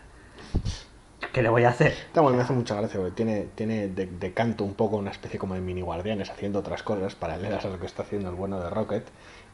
¿Qué 1.33 1.43
le 1.43 1.49
voy 1.49 1.63
a 1.65 1.69
hacer? 1.69 1.93
Muy- 2.15 2.33
me 2.33 2.41
hace 2.41 2.53
mucha 2.53 2.75
gracia 2.75 2.99
porque 2.99 3.15
tiene, 3.15 3.47
tiene 3.53 3.87
de, 3.87 4.07
de 4.07 4.33
canto 4.33 4.63
un 4.63 4.73
poco 4.73 4.97
una 4.97 5.11
especie 5.11 5.37
como 5.39 5.53
de 5.53 5.61
mini 5.61 5.81
guardianes 5.81 6.31
haciendo 6.31 6.59
otras 6.59 6.81
cosas 6.81 7.13
paralelas 7.13 7.63
a 7.65 7.69
lo 7.69 7.79
que 7.79 7.85
está 7.85 8.03
haciendo 8.03 8.29
el 8.29 8.35
bueno 8.35 8.59
de 8.59 8.69
Rocket 8.69 9.05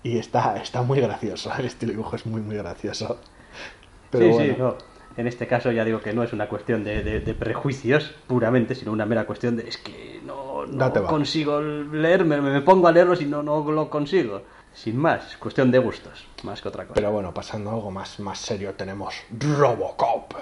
y 0.03 0.17
está, 0.17 0.55
está 0.61 0.81
muy 0.83 1.01
gracioso, 1.01 1.51
el 1.59 1.65
estilo 1.65 1.91
de 1.91 1.97
dibujo 1.97 2.15
es 2.15 2.25
muy 2.25 2.39
muy 2.41 2.55
gracioso. 2.55 3.19
Pero 4.11 4.25
sí, 4.27 4.31
bueno, 4.31 4.53
sí, 4.53 4.59
no. 4.61 4.94
En 5.17 5.27
este 5.27 5.48
caso 5.48 5.72
ya 5.72 5.86
digo 5.86 6.01
que 6.01 6.13
no 6.13 6.24
es 6.24 6.34
una 6.34 6.48
cuestión 6.48 6.84
de, 6.84 7.03
de- 7.03 7.19
de 7.22 7.34
prejuicios 7.34 8.13
puramente, 8.27 8.75
sino 8.75 8.91
una 8.91 9.05
mera 9.05 9.25
cuestión 9.25 9.55
de 9.55 9.67
es 9.67 9.77
que 9.77 10.22
no, 10.25 10.65
consigo 11.07 11.62
leer, 11.62 12.25
me, 12.25 12.41
me 12.41 12.62
pongo 12.62 12.88
a 12.88 12.91
leerlo 12.91 13.13
y 13.19 13.25
no, 13.25 13.41
no 13.43 13.63
lo 13.72 13.89
consigo. 13.89 14.41
Sin 14.74 14.98
más, 14.98 15.31
es 15.31 15.38
cuestión 15.38 15.72
de 15.72 15.79
gustos, 15.79 16.27
más 16.43 16.62
que 16.62 16.67
otra 16.67 16.84
cosa. 16.84 16.95
pero 16.95 17.10
bueno, 17.12 17.34
pasando 17.34 17.69
a 17.69 17.74
algo 17.75 17.91
más, 17.91 18.19
más 18.19 18.39
serio 18.39 18.74
tenemos 18.74 19.15
Robocop. 19.39 20.34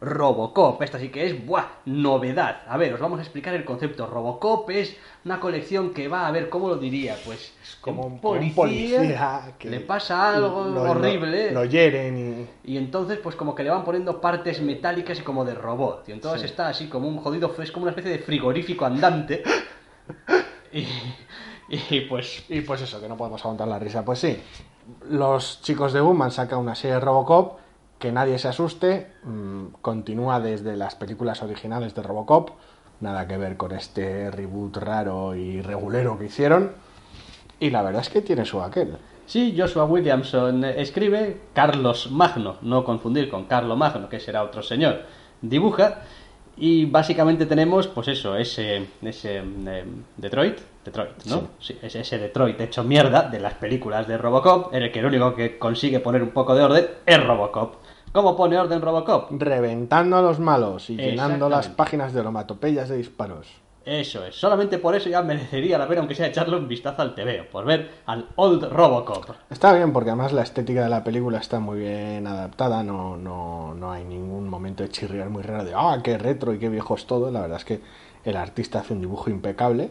Robocop, 0.00 0.80
esta 0.82 0.98
sí 0.98 1.08
que 1.08 1.26
es, 1.26 1.44
¡buah! 1.46 1.64
Novedad. 1.86 2.62
A 2.68 2.76
ver, 2.76 2.94
os 2.94 3.00
vamos 3.00 3.18
a 3.18 3.22
explicar 3.22 3.52
el 3.54 3.64
concepto. 3.64 4.06
Robocop 4.06 4.70
es 4.70 4.96
una 5.24 5.40
colección 5.40 5.92
que 5.92 6.06
va, 6.06 6.28
a 6.28 6.30
ver, 6.30 6.48
¿cómo 6.48 6.68
lo 6.68 6.76
diría? 6.76 7.16
Pues 7.26 7.52
Como 7.80 8.02
un 8.06 8.20
policía 8.20 9.54
que 9.58 9.68
le 9.68 9.80
pasa 9.80 10.28
algo 10.34 10.64
lo- 10.66 10.84
lo- 10.84 10.90
horrible 10.92 11.50
Lo, 11.50 11.64
hieren 11.64 12.46
y... 12.64 12.72
y 12.72 12.76
entonces 12.76 13.18
pues 13.18 13.34
como 13.34 13.54
que 13.56 13.64
le 13.64 13.70
van 13.70 13.84
poniendo 13.84 14.20
partes 14.20 14.62
metálicas 14.62 15.18
y 15.18 15.22
como 15.22 15.44
de 15.44 15.54
robot. 15.54 16.08
Y 16.08 16.12
entonces 16.12 16.42
Sí. 16.42 16.46
está 16.46 16.68
así 16.68 16.86
como 16.88 17.08
un 17.08 17.18
jodido, 17.18 17.52
es 17.60 17.72
como 17.72 17.82
una 17.84 17.90
especie 17.90 18.12
de 18.12 18.18
frigorífico 18.20 18.84
andante. 18.84 19.42
y, 20.72 20.86
y 21.68 22.00
pues 22.02 22.44
Y 22.48 22.60
pues 22.60 22.82
eso, 22.82 23.00
que 23.00 23.08
no 23.08 23.16
podemos 23.16 23.40
aguantar 23.42 23.66
la 23.68 23.78
risa. 23.80 24.04
Pues 24.04 24.20
sí, 24.20 24.40
los 25.10 25.60
chicos 25.62 25.92
de 25.92 26.00
Boom 26.00 26.22
han 26.22 26.30
sacado 26.30 26.60
una 26.60 26.74
serie 26.76 26.94
de 26.94 27.00
Robocop, 27.00 27.58
que 27.98 28.12
nadie 28.12 28.38
se 28.38 28.48
asuste, 28.48 29.08
mm, 29.24 29.66
continúa 29.82 30.40
desde 30.40 30.76
las 30.76 30.94
películas 30.94 31.42
originales 31.42 31.94
de 31.94 32.02
Robocop, 32.02 32.50
nada 33.00 33.26
que 33.26 33.36
ver 33.36 33.56
con 33.56 33.72
este 33.72 34.30
reboot 34.30 34.76
raro 34.76 35.34
y 35.34 35.62
regulero 35.62 36.18
que 36.18 36.26
hicieron, 36.26 36.72
y 37.60 37.70
la 37.70 37.82
verdad 37.82 38.02
es 38.02 38.08
que 38.08 38.22
tiene 38.22 38.44
su 38.44 38.60
aquel. 38.62 38.96
Sí, 39.26 39.54
Joshua 39.56 39.84
Williamson 39.84 40.64
escribe, 40.64 41.40
Carlos 41.52 42.10
Magno, 42.10 42.56
no 42.62 42.84
confundir 42.84 43.28
con 43.28 43.44
Carlo 43.44 43.76
Magno, 43.76 44.08
que 44.08 44.20
será 44.20 44.42
otro 44.42 44.62
señor, 44.62 45.02
dibuja, 45.42 46.02
y 46.56 46.86
básicamente 46.86 47.46
tenemos, 47.46 47.86
pues 47.86 48.08
eso, 48.08 48.36
ese, 48.36 48.86
ese 49.02 49.38
eh, 49.38 49.84
Detroit, 50.16 50.58
Detroit, 50.84 51.24
¿no? 51.26 51.48
Sí. 51.60 51.78
ese, 51.82 52.00
ese 52.00 52.18
Detroit 52.18 52.60
hecho 52.60 52.82
mierda 52.82 53.22
de 53.22 53.38
las 53.38 53.54
películas 53.54 54.08
de 54.08 54.18
Robocop, 54.18 54.74
en 54.74 54.82
el 54.84 54.92
que 54.92 54.98
el 54.98 55.06
único 55.06 55.34
que 55.34 55.58
consigue 55.58 56.00
poner 56.00 56.22
un 56.22 56.30
poco 56.30 56.54
de 56.54 56.62
orden 56.62 56.86
es 57.06 57.24
Robocop. 57.24 57.87
¿Cómo 58.12 58.36
pone 58.36 58.58
orden 58.58 58.80
Robocop? 58.80 59.30
Reventando 59.40 60.16
a 60.16 60.22
los 60.22 60.38
malos 60.38 60.90
y 60.90 60.96
llenando 60.96 61.48
las 61.48 61.68
páginas 61.68 62.12
de 62.12 62.20
onomatopeyas 62.20 62.88
de 62.88 62.96
disparos. 62.96 63.46
Eso 63.84 64.22
es, 64.24 64.34
solamente 64.34 64.76
por 64.78 64.94
eso 64.94 65.08
ya 65.08 65.22
merecería 65.22 65.78
la 65.78 65.88
pena, 65.88 66.00
aunque 66.00 66.14
sea 66.14 66.26
echarle 66.26 66.56
un 66.56 66.68
vistazo 66.68 67.00
al 67.00 67.14
TVO, 67.14 67.48
por 67.50 67.64
ver 67.64 67.90
al 68.04 68.26
Old 68.36 68.64
Robocop. 68.70 69.30
Está 69.48 69.72
bien 69.72 69.94
porque 69.94 70.10
además 70.10 70.34
la 70.34 70.42
estética 70.42 70.82
de 70.82 70.90
la 70.90 71.02
película 71.02 71.38
está 71.38 71.58
muy 71.58 71.78
bien 71.78 72.26
adaptada, 72.26 72.82
no, 72.82 73.16
no, 73.16 73.74
no 73.74 73.90
hay 73.90 74.04
ningún 74.04 74.46
momento 74.48 74.82
de 74.82 74.90
chirriar 74.90 75.30
muy 75.30 75.42
raro 75.42 75.64
de 75.64 75.72
ah, 75.74 75.98
qué 76.04 76.18
retro 76.18 76.52
y 76.52 76.58
qué 76.58 76.68
viejo 76.68 76.96
es 76.96 77.06
todo. 77.06 77.30
La 77.30 77.40
verdad 77.40 77.56
es 77.58 77.64
que 77.64 77.80
el 78.24 78.36
artista 78.36 78.80
hace 78.80 78.92
un 78.92 79.00
dibujo 79.00 79.30
impecable 79.30 79.90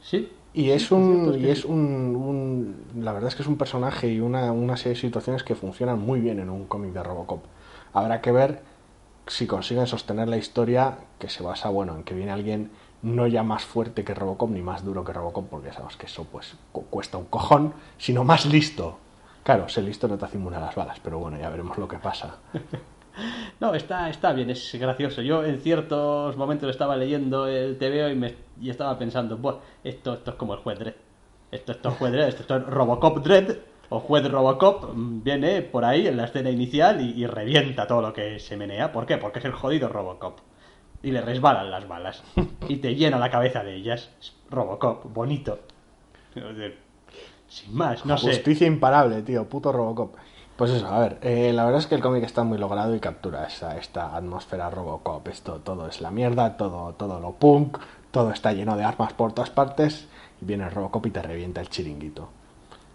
Sí, 0.00 0.32
y 0.52 0.70
es 0.70 0.90
un, 0.90 1.38
y 1.40 1.48
es 1.48 1.64
un, 1.64 1.76
un- 2.16 2.61
la 2.96 3.12
verdad 3.12 3.28
es 3.28 3.34
que 3.36 3.42
es 3.42 3.48
un 3.48 3.56
personaje 3.58 4.08
y 4.08 4.20
una, 4.20 4.52
una 4.52 4.76
serie 4.76 4.94
de 4.94 5.00
situaciones 5.00 5.42
que 5.42 5.54
funcionan 5.54 5.98
muy 6.00 6.20
bien 6.20 6.38
en 6.40 6.50
un 6.50 6.66
cómic 6.66 6.92
de 6.92 7.02
Robocop. 7.02 7.44
Habrá 7.92 8.20
que 8.20 8.32
ver 8.32 8.62
si 9.26 9.46
consiguen 9.46 9.86
sostener 9.86 10.28
la 10.28 10.36
historia 10.36 10.98
que 11.18 11.28
se 11.28 11.42
basa, 11.42 11.68
bueno, 11.68 11.94
en 11.96 12.04
que 12.04 12.14
viene 12.14 12.32
alguien 12.32 12.70
no 13.02 13.26
ya 13.26 13.42
más 13.42 13.64
fuerte 13.64 14.04
que 14.04 14.14
Robocop 14.14 14.50
ni 14.50 14.62
más 14.62 14.84
duro 14.84 15.04
que 15.04 15.12
Robocop, 15.12 15.48
porque 15.48 15.72
sabemos 15.72 15.96
que 15.96 16.06
eso 16.06 16.24
pues 16.30 16.54
cu- 16.72 16.86
cuesta 16.86 17.18
un 17.18 17.24
cojón, 17.26 17.74
sino 17.98 18.24
más 18.24 18.46
listo. 18.46 18.98
Claro, 19.44 19.68
ser 19.68 19.84
listo 19.84 20.06
no 20.08 20.16
te 20.18 20.24
hace 20.24 20.36
inmune 20.38 20.56
a 20.56 20.60
las 20.60 20.74
balas, 20.74 21.00
pero 21.02 21.18
bueno, 21.18 21.38
ya 21.38 21.50
veremos 21.50 21.78
lo 21.78 21.88
que 21.88 21.98
pasa. 21.98 22.36
No, 23.60 23.74
está, 23.74 24.08
está 24.10 24.32
bien, 24.32 24.50
es 24.50 24.74
gracioso. 24.80 25.22
Yo 25.22 25.44
en 25.44 25.60
ciertos 25.60 26.36
momentos 26.36 26.70
estaba 26.70 26.96
leyendo 26.96 27.46
el 27.46 27.76
TVO 27.78 28.08
y, 28.10 28.14
me, 28.16 28.34
y 28.60 28.70
estaba 28.70 28.98
pensando, 28.98 29.36
Buah, 29.36 29.56
esto, 29.84 30.14
esto 30.14 30.30
es 30.32 30.36
como 30.36 30.54
el 30.54 30.60
juez. 30.60 30.78
Esto, 31.52 31.72
esto 31.72 31.90
es 31.90 31.94
juez 31.96 32.12
Dredd, 32.12 32.28
esto, 32.28 32.40
esto 32.40 32.56
es 32.56 32.66
Robocop 32.66 33.18
Dredd, 33.18 33.58
o 33.90 34.00
juez 34.00 34.26
Robocop, 34.26 34.94
mm, 34.94 35.22
viene 35.22 35.60
por 35.60 35.84
ahí 35.84 36.06
en 36.06 36.16
la 36.16 36.24
escena 36.24 36.48
inicial 36.48 37.02
y, 37.02 37.22
y 37.22 37.26
revienta 37.26 37.86
todo 37.86 38.00
lo 38.00 38.12
que 38.14 38.40
se 38.40 38.56
menea. 38.56 38.90
¿Por 38.90 39.04
qué? 39.04 39.18
Porque 39.18 39.38
es 39.38 39.44
el 39.44 39.52
jodido 39.52 39.88
Robocop. 39.88 40.38
Y 41.02 41.10
le 41.10 41.20
resbalan 41.20 41.70
las 41.70 41.86
balas. 41.86 42.24
Y 42.68 42.76
te 42.76 42.94
llena 42.94 43.18
la 43.18 43.30
cabeza 43.30 43.62
de 43.62 43.74
ellas. 43.74 44.10
Es 44.18 44.34
Robocop, 44.48 45.12
bonito. 45.12 45.58
Sin 47.48 47.74
más, 47.74 48.06
no 48.06 48.16
sé. 48.16 48.28
Justicia 48.28 48.66
imparable, 48.66 49.20
tío, 49.20 49.46
puto 49.46 49.72
Robocop. 49.72 50.14
Pues 50.56 50.70
eso, 50.70 50.86
a 50.86 51.00
ver, 51.00 51.18
eh, 51.20 51.52
la 51.52 51.64
verdad 51.64 51.80
es 51.80 51.86
que 51.86 51.96
el 51.96 52.00
cómic 52.00 52.24
está 52.24 52.44
muy 52.44 52.56
logrado 52.56 52.94
y 52.94 53.00
captura 53.00 53.46
esa, 53.46 53.76
esta 53.76 54.16
atmósfera 54.16 54.70
Robocop. 54.70 55.28
Esto 55.28 55.60
todo 55.60 55.86
es 55.86 56.00
la 56.00 56.10
mierda, 56.10 56.56
todo, 56.56 56.94
todo 56.94 57.20
lo 57.20 57.32
punk, 57.32 57.78
todo 58.10 58.30
está 58.30 58.52
lleno 58.52 58.76
de 58.76 58.84
armas 58.84 59.12
por 59.12 59.34
todas 59.34 59.50
partes 59.50 60.08
viene 60.42 60.64
el 60.64 60.70
Robocop 60.70 61.06
y 61.06 61.10
te 61.10 61.22
revienta 61.22 61.60
el 61.60 61.68
chiringuito. 61.68 62.28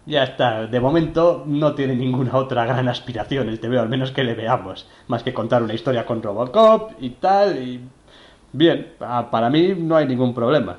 Ya 0.06 0.22
está, 0.24 0.66
de 0.66 0.80
momento 0.80 1.44
no 1.46 1.74
tiene 1.74 1.94
ninguna 1.94 2.34
otra 2.36 2.64
gran 2.64 2.88
aspiración 2.88 3.48
el 3.48 3.60
TVO, 3.60 3.80
al 3.80 3.90
menos 3.90 4.10
que 4.10 4.24
le 4.24 4.34
veamos, 4.34 4.88
más 5.06 5.22
que 5.22 5.34
contar 5.34 5.62
una 5.62 5.74
historia 5.74 6.06
con 6.06 6.22
Robocop 6.22 6.92
y 6.98 7.10
tal, 7.10 7.62
y 7.62 7.80
bien, 8.52 8.94
para 8.98 9.50
mí 9.50 9.74
no 9.76 9.96
hay 9.96 10.06
ningún 10.06 10.32
problema. 10.32 10.78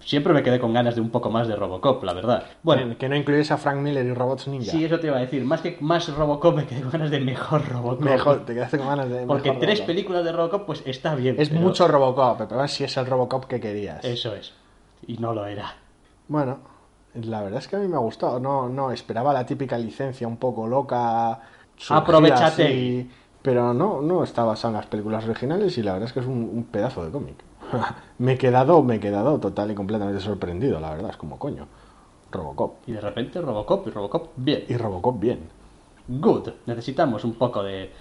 Siempre 0.00 0.32
me 0.32 0.42
quedé 0.42 0.58
con 0.58 0.74
ganas 0.74 0.94
de 0.94 1.00
un 1.00 1.10
poco 1.10 1.30
más 1.30 1.48
de 1.48 1.56
Robocop, 1.56 2.02
la 2.04 2.12
verdad. 2.12 2.44
Bueno, 2.62 2.98
que 2.98 3.08
no 3.08 3.16
incluyes 3.16 3.50
a 3.50 3.56
Frank 3.56 3.78
Miller 3.78 4.04
y 4.04 4.12
Robots 4.12 4.48
Ninja. 4.48 4.72
sí, 4.72 4.84
eso 4.84 4.98
te 4.98 5.06
iba 5.06 5.16
a 5.16 5.20
decir, 5.20 5.44
más 5.44 5.60
que 5.60 5.78
más 5.80 6.12
Robocop 6.14 6.56
me 6.56 6.66
quedé 6.66 6.82
con 6.82 6.90
ganas 6.90 7.10
de 7.10 7.20
mejor 7.20 7.66
Robocop. 7.68 8.02
Mejor, 8.02 8.44
te 8.44 8.54
quedaste 8.54 8.78
con 8.78 8.88
ganas 8.88 9.08
de. 9.08 9.24
Porque 9.24 9.50
mejor 9.50 9.60
tres 9.60 9.78
Robocop. 9.78 9.86
películas 9.86 10.24
de 10.24 10.32
Robocop, 10.32 10.66
pues 10.66 10.82
está 10.84 11.14
bien. 11.14 11.36
Es 11.38 11.48
pero 11.48 11.60
mucho 11.60 11.88
Robocop, 11.88 12.38
pero 12.48 12.68
si 12.68 12.84
es 12.84 12.96
el 12.96 13.06
Robocop 13.06 13.44
que 13.46 13.60
querías. 13.60 14.04
Eso 14.04 14.34
es. 14.34 14.52
Y 15.06 15.18
no 15.18 15.32
lo 15.32 15.46
era. 15.46 15.74
Bueno, 16.28 16.58
la 17.14 17.42
verdad 17.42 17.58
es 17.58 17.68
que 17.68 17.76
a 17.76 17.78
mí 17.78 17.88
me 17.88 17.96
ha 17.96 18.00
gustado. 18.00 18.38
No, 18.40 18.68
no, 18.68 18.90
esperaba 18.92 19.32
la 19.32 19.44
típica 19.44 19.76
licencia 19.78 20.26
un 20.26 20.36
poco 20.36 20.66
loca. 20.66 21.40
Aprovechate. 21.88 22.64
así, 22.64 23.10
Pero 23.42 23.74
no, 23.74 24.00
no 24.00 24.24
está 24.24 24.44
basado 24.44 24.72
en 24.74 24.76
las 24.78 24.86
películas 24.86 25.24
originales 25.24 25.76
y 25.78 25.82
la 25.82 25.94
verdad 25.94 26.08
es 26.08 26.12
que 26.12 26.20
es 26.20 26.26
un, 26.26 26.50
un 26.52 26.64
pedazo 26.64 27.04
de 27.04 27.10
cómic. 27.10 27.36
me 28.18 28.32
he 28.32 28.38
quedado, 28.38 28.82
me 28.82 28.96
he 28.96 29.00
quedado 29.00 29.38
total 29.38 29.70
y 29.70 29.74
completamente 29.74 30.20
sorprendido, 30.20 30.80
la 30.80 30.90
verdad, 30.90 31.10
es 31.10 31.16
como 31.16 31.38
coño. 31.38 31.66
Robocop. 32.32 32.88
Y 32.88 32.92
de 32.92 33.00
repente 33.00 33.40
Robocop 33.40 33.86
y 33.86 33.90
Robocop 33.90 34.30
bien. 34.36 34.64
Y 34.68 34.76
Robocop 34.76 35.20
bien. 35.20 35.40
Good. 36.08 36.48
Necesitamos 36.66 37.24
un 37.24 37.34
poco 37.34 37.62
de 37.62 37.92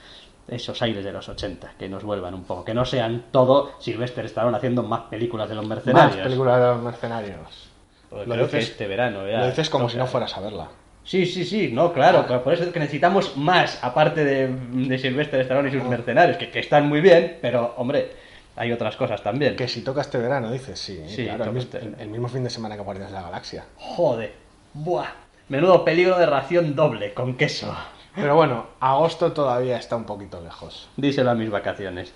esos 0.52 0.82
aires 0.82 1.04
de 1.04 1.12
los 1.12 1.28
80, 1.30 1.74
que 1.80 1.90
nos 1.90 2.04
vuelvan 2.04 2.34
un 2.36 2.44
poco, 2.44 2.64
que 2.66 2.74
no 2.74 2.86
sean 2.86 3.26
todo 3.32 3.72
Sylvester 3.80 4.26
Stallone 4.26 4.58
haciendo 4.58 4.84
más 4.84 5.02
películas 5.10 5.50
de 5.50 5.56
los 5.56 5.66
mercenarios. 5.66 6.18
Más 6.18 6.24
películas 6.26 6.60
de 6.60 6.68
los 6.68 6.82
mercenarios. 6.82 7.70
Pues 8.10 8.28
Lo 8.28 8.34
creo 8.36 8.50
que 8.50 8.58
dices- 8.58 8.72
este 8.72 8.88
verano 8.88 9.28
ya 9.28 9.40
Lo 9.40 9.46
dices 9.48 9.70
como 9.70 9.86
toca. 9.86 9.94
si 9.94 9.98
no 9.98 10.06
fueras 10.08 10.36
a 10.38 10.42
verla. 10.42 10.68
Sí, 11.04 11.26
sí, 11.26 11.46
sí, 11.46 11.72
no, 11.74 11.92
claro, 11.94 12.26
Ah. 12.30 12.44
por 12.44 12.54
eso 12.54 12.64
es 12.64 12.70
que 12.72 12.80
necesitamos 12.80 13.36
más, 13.38 13.84
aparte 13.84 14.24
de, 14.24 14.48
de 14.50 14.98
Sylvester 15.00 15.40
Stallone 15.42 15.70
y 15.70 15.72
sus 15.72 15.84
mercenarios, 15.84 16.38
que, 16.38 16.52
que 16.52 16.60
están 16.60 16.88
muy 16.88 17.02
bien, 17.02 17.40
pero, 17.42 17.74
hombre, 17.78 18.12
hay 18.56 18.72
otras 18.72 18.96
cosas 18.98 19.24
también. 19.24 19.56
Que 19.56 19.68
si 19.68 19.82
toca 19.82 20.02
este 20.02 20.18
verano, 20.20 20.52
dices, 20.52 20.78
sí. 20.78 21.02
Sí, 21.08 21.24
claro, 21.26 21.46
el, 21.46 21.58
este- 21.58 21.80
el- 21.80 21.96
el 21.98 22.08
mismo 22.10 22.28
fin 22.28 22.44
de 22.44 22.50
semana 22.52 22.76
que 22.76 22.82
Guardianes 22.84 23.12
de 23.14 23.18
la 23.18 23.24
Galaxia. 23.24 23.64
Joder, 23.78 24.34
buah, 24.74 25.08
menudo 25.50 25.84
peligro 25.84 26.20
de 26.20 26.26
ración 26.28 26.76
doble, 26.76 27.14
con 27.16 27.36
queso. 27.36 27.76
Pero 28.16 28.36
bueno, 28.36 28.68
agosto 28.80 29.32
todavía 29.32 29.78
está 29.78 29.96
un 29.96 30.04
poquito 30.06 30.42
lejos. 30.42 30.90
Díselo 30.98 31.32
a 31.32 31.36
mis 31.36 31.50
vacaciones. 31.50 32.14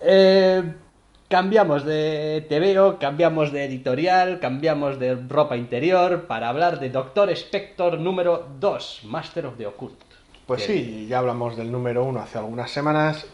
Eh, 0.00 0.62
cambiamos 1.28 1.84
de 1.84 2.46
TVO, 2.48 2.98
cambiamos 2.98 3.52
de 3.52 3.64
editorial, 3.64 4.38
cambiamos 4.40 4.98
de 4.98 5.14
ropa 5.14 5.56
interior 5.56 6.26
para 6.26 6.48
hablar 6.48 6.78
de 6.78 6.90
Doctor 6.90 7.30
Spector 7.30 7.98
número 7.98 8.48
2, 8.60 9.00
Master 9.04 9.46
of 9.46 9.56
the 9.56 9.66
Occult. 9.66 9.98
Pues 10.46 10.66
Que 10.66 10.72
sí, 10.72 11.06
ya 11.08 11.18
hablamos 11.18 11.56
del 11.56 11.70
número 11.72 12.04
uno 12.04 12.20
hace 12.20 12.38
algunas 12.38 12.70
semanas 12.70 13.26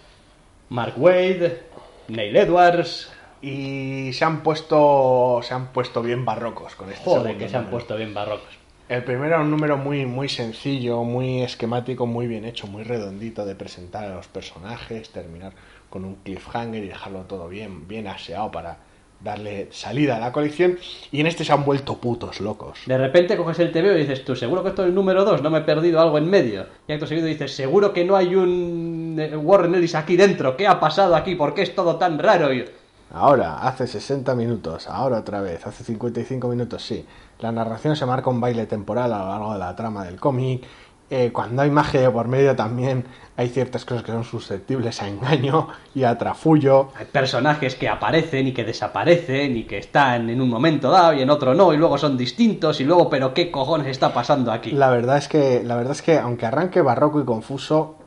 Mark 0.69 0.95
Wade, 0.97 1.63
Neil 2.09 2.37
Edwards. 2.37 3.11
y 3.41 4.13
se 4.13 4.25
han 4.25 4.43
puesto 4.43 5.41
se 5.43 5.55
han 5.55 5.69
puesto 5.69 6.03
bien 6.03 6.25
barrocos 6.25 6.75
con 6.75 6.91
este 6.93 7.05
Joder, 7.05 7.37
que 7.39 7.49
se 7.49 7.57
han 7.57 7.67
puesto 7.67 7.97
bien 7.97 8.13
barrocos. 8.15 8.59
El 8.89 9.05
primero 9.05 9.27
era 9.27 9.41
un 9.41 9.51
número 9.51 9.77
muy 9.77 10.07
muy 10.07 10.29
sencillo, 10.31 11.05
muy 11.05 11.43
esquemático, 11.43 12.07
muy 12.07 12.27
bien 12.27 12.45
hecho, 12.47 12.67
muy 12.67 12.85
redondito 12.85 13.45
de 13.45 13.55
presentar 13.55 14.05
a 14.05 14.15
los 14.15 14.29
personajes, 14.29 15.11
terminar 15.11 15.53
con 15.91 16.05
un 16.07 16.17
cliffhanger 16.17 16.83
y 16.85 16.89
dejarlo 16.89 17.21
todo 17.23 17.49
bien 17.49 17.87
bien 17.87 18.07
aseado 18.07 18.51
para 18.51 18.79
darle 19.21 19.69
salida 19.73 20.17
a 20.17 20.21
la 20.21 20.33
colección 20.33 20.79
y 21.11 21.21
en 21.21 21.27
este 21.27 21.45
se 21.45 21.53
han 21.53 21.65
vuelto 21.65 21.97
putos 21.99 22.41
locos. 22.41 22.79
De 22.87 22.97
repente 22.97 23.37
coges 23.37 23.59
el 23.59 23.73
TVO 23.73 23.97
y 23.97 24.01
dices 24.01 24.25
tú, 24.25 24.35
seguro 24.37 24.63
que 24.63 24.69
esto 24.71 24.83
es 24.85 24.89
el 24.89 24.95
número 24.95 25.25
2, 25.25 25.43
no 25.43 25.51
me 25.51 25.59
he 25.59 25.63
perdido 25.63 26.01
algo 26.01 26.17
en 26.19 26.31
medio. 26.31 26.67
Y 26.87 26.93
acto 26.93 27.07
seguido 27.07 27.27
dices, 27.27 27.55
seguro 27.55 27.93
que 27.93 28.05
no 28.05 28.17
hay 28.17 28.37
un 28.37 29.17
eh, 29.19 29.37
Warren 29.37 29.75
Ellis 29.75 29.97
aquí 29.97 30.17
dentro, 30.17 30.57
¿qué 30.57 30.67
ha 30.69 30.79
pasado 30.81 31.17
aquí? 31.17 31.35
¿Por 31.35 31.53
qué 31.53 31.63
es 31.63 31.75
todo 31.75 31.97
tan 31.97 32.19
raro? 32.19 32.55
Y- 32.55 32.65
Ahora, 33.11 33.59
hace 33.61 33.87
60 33.87 34.35
minutos, 34.35 34.87
ahora 34.87 35.19
otra 35.19 35.41
vez, 35.41 35.67
hace 35.67 35.83
55 35.83 36.47
minutos, 36.49 36.83
sí. 36.83 37.07
La 37.41 37.51
narración 37.53 37.97
se 37.97 38.05
marca 38.05 38.29
un 38.29 38.41
baile 38.41 38.67
temporal 38.67 39.13
a 39.13 39.19
lo 39.19 39.29
largo 39.29 39.53
de 39.55 39.59
la 39.59 39.75
trama 39.75 40.05
del 40.05 40.21
cómic. 40.21 40.67
Eh, 41.11 41.31
cuando 41.33 41.63
hay 41.63 41.71
magia 41.71 42.03
de 42.03 42.11
por 42.11 42.29
medio 42.29 42.55
también 42.55 43.07
hay 43.35 43.49
ciertas 43.49 43.87
cosas 43.87 44.03
que 44.03 44.13
son 44.13 44.25
susceptibles 44.25 45.01
a 45.01 45.09
engaño 45.09 45.69
y 45.95 46.05
a 46.05 46.19
trafullo. 46.19 46.91
Hay 46.97 47.07
personajes 47.07 47.77
que 47.77 47.89
aparecen 47.89 48.49
y 48.49 48.53
que 48.53 48.63
desaparecen 48.63 49.57
y 49.57 49.65
que 49.65 49.79
están 49.79 50.29
en 50.29 50.43
un 50.43 50.51
momento 50.51 50.91
dado 50.91 51.15
y 51.15 51.23
en 51.23 51.31
otro 51.31 51.55
no 51.55 51.73
y 51.73 51.79
luego 51.79 51.97
son 51.97 52.19
distintos 52.19 52.81
y 52.83 52.85
luego 52.85 53.09
pero 53.09 53.33
qué 53.33 53.51
cojones 53.51 53.87
está 53.87 54.13
pasando 54.13 54.53
aquí. 54.53 54.73
La 54.73 54.91
verdad 54.91 55.17
es 55.17 55.29
que, 55.29 55.63
la 55.65 55.77
verdad 55.77 55.93
es 55.93 56.03
que 56.03 56.19
aunque 56.19 56.45
arranque 56.45 56.83
barroco 56.83 57.21
y 57.21 57.25
confuso, 57.25 57.98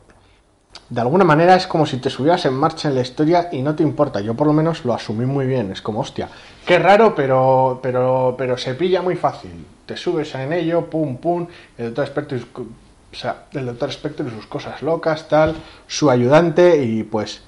de 0.92 1.00
alguna 1.00 1.24
manera 1.24 1.56
es 1.56 1.68
como 1.68 1.86
si 1.86 1.98
te 1.98 2.10
subieras 2.10 2.46
en 2.46 2.54
marcha 2.54 2.90
en 2.90 2.96
la 2.96 3.02
historia 3.02 3.48
y 3.54 3.62
no 3.62 3.76
te 3.76 3.82
importa. 3.82 4.20
Yo 4.20 4.34
por 4.34 4.46
lo 4.46 4.52
menos 4.52 4.84
lo 4.84 4.94
asumí 4.94 5.26
muy 5.26 5.46
bien. 5.46 5.72
Es 5.72 5.82
como, 5.82 6.02
hostia, 6.02 6.28
qué 6.66 6.80
raro, 6.80 7.16
pero, 7.16 7.80
pero, 7.82 8.36
pero 8.38 8.58
se 8.58 8.76
pilla 8.76 9.02
muy 9.02 9.16
fácil. 9.16 9.66
Te 9.86 9.96
subes 9.96 10.36
en 10.36 10.52
ello, 10.52 10.90
pum, 10.90 11.16
pum. 11.16 11.48
El 11.78 11.94
doctor 11.94 12.08
Spectre, 12.08 12.42
o 12.54 13.16
sea, 13.16 13.46
el 13.54 13.68
doctor 13.68 13.90
Spectre 13.90 14.28
y 14.28 14.32
sus 14.32 14.48
cosas 14.48 14.82
locas, 14.82 15.30
tal, 15.30 15.56
su 15.88 16.10
ayudante 16.10 16.84
y 16.84 17.04
pues 17.04 17.42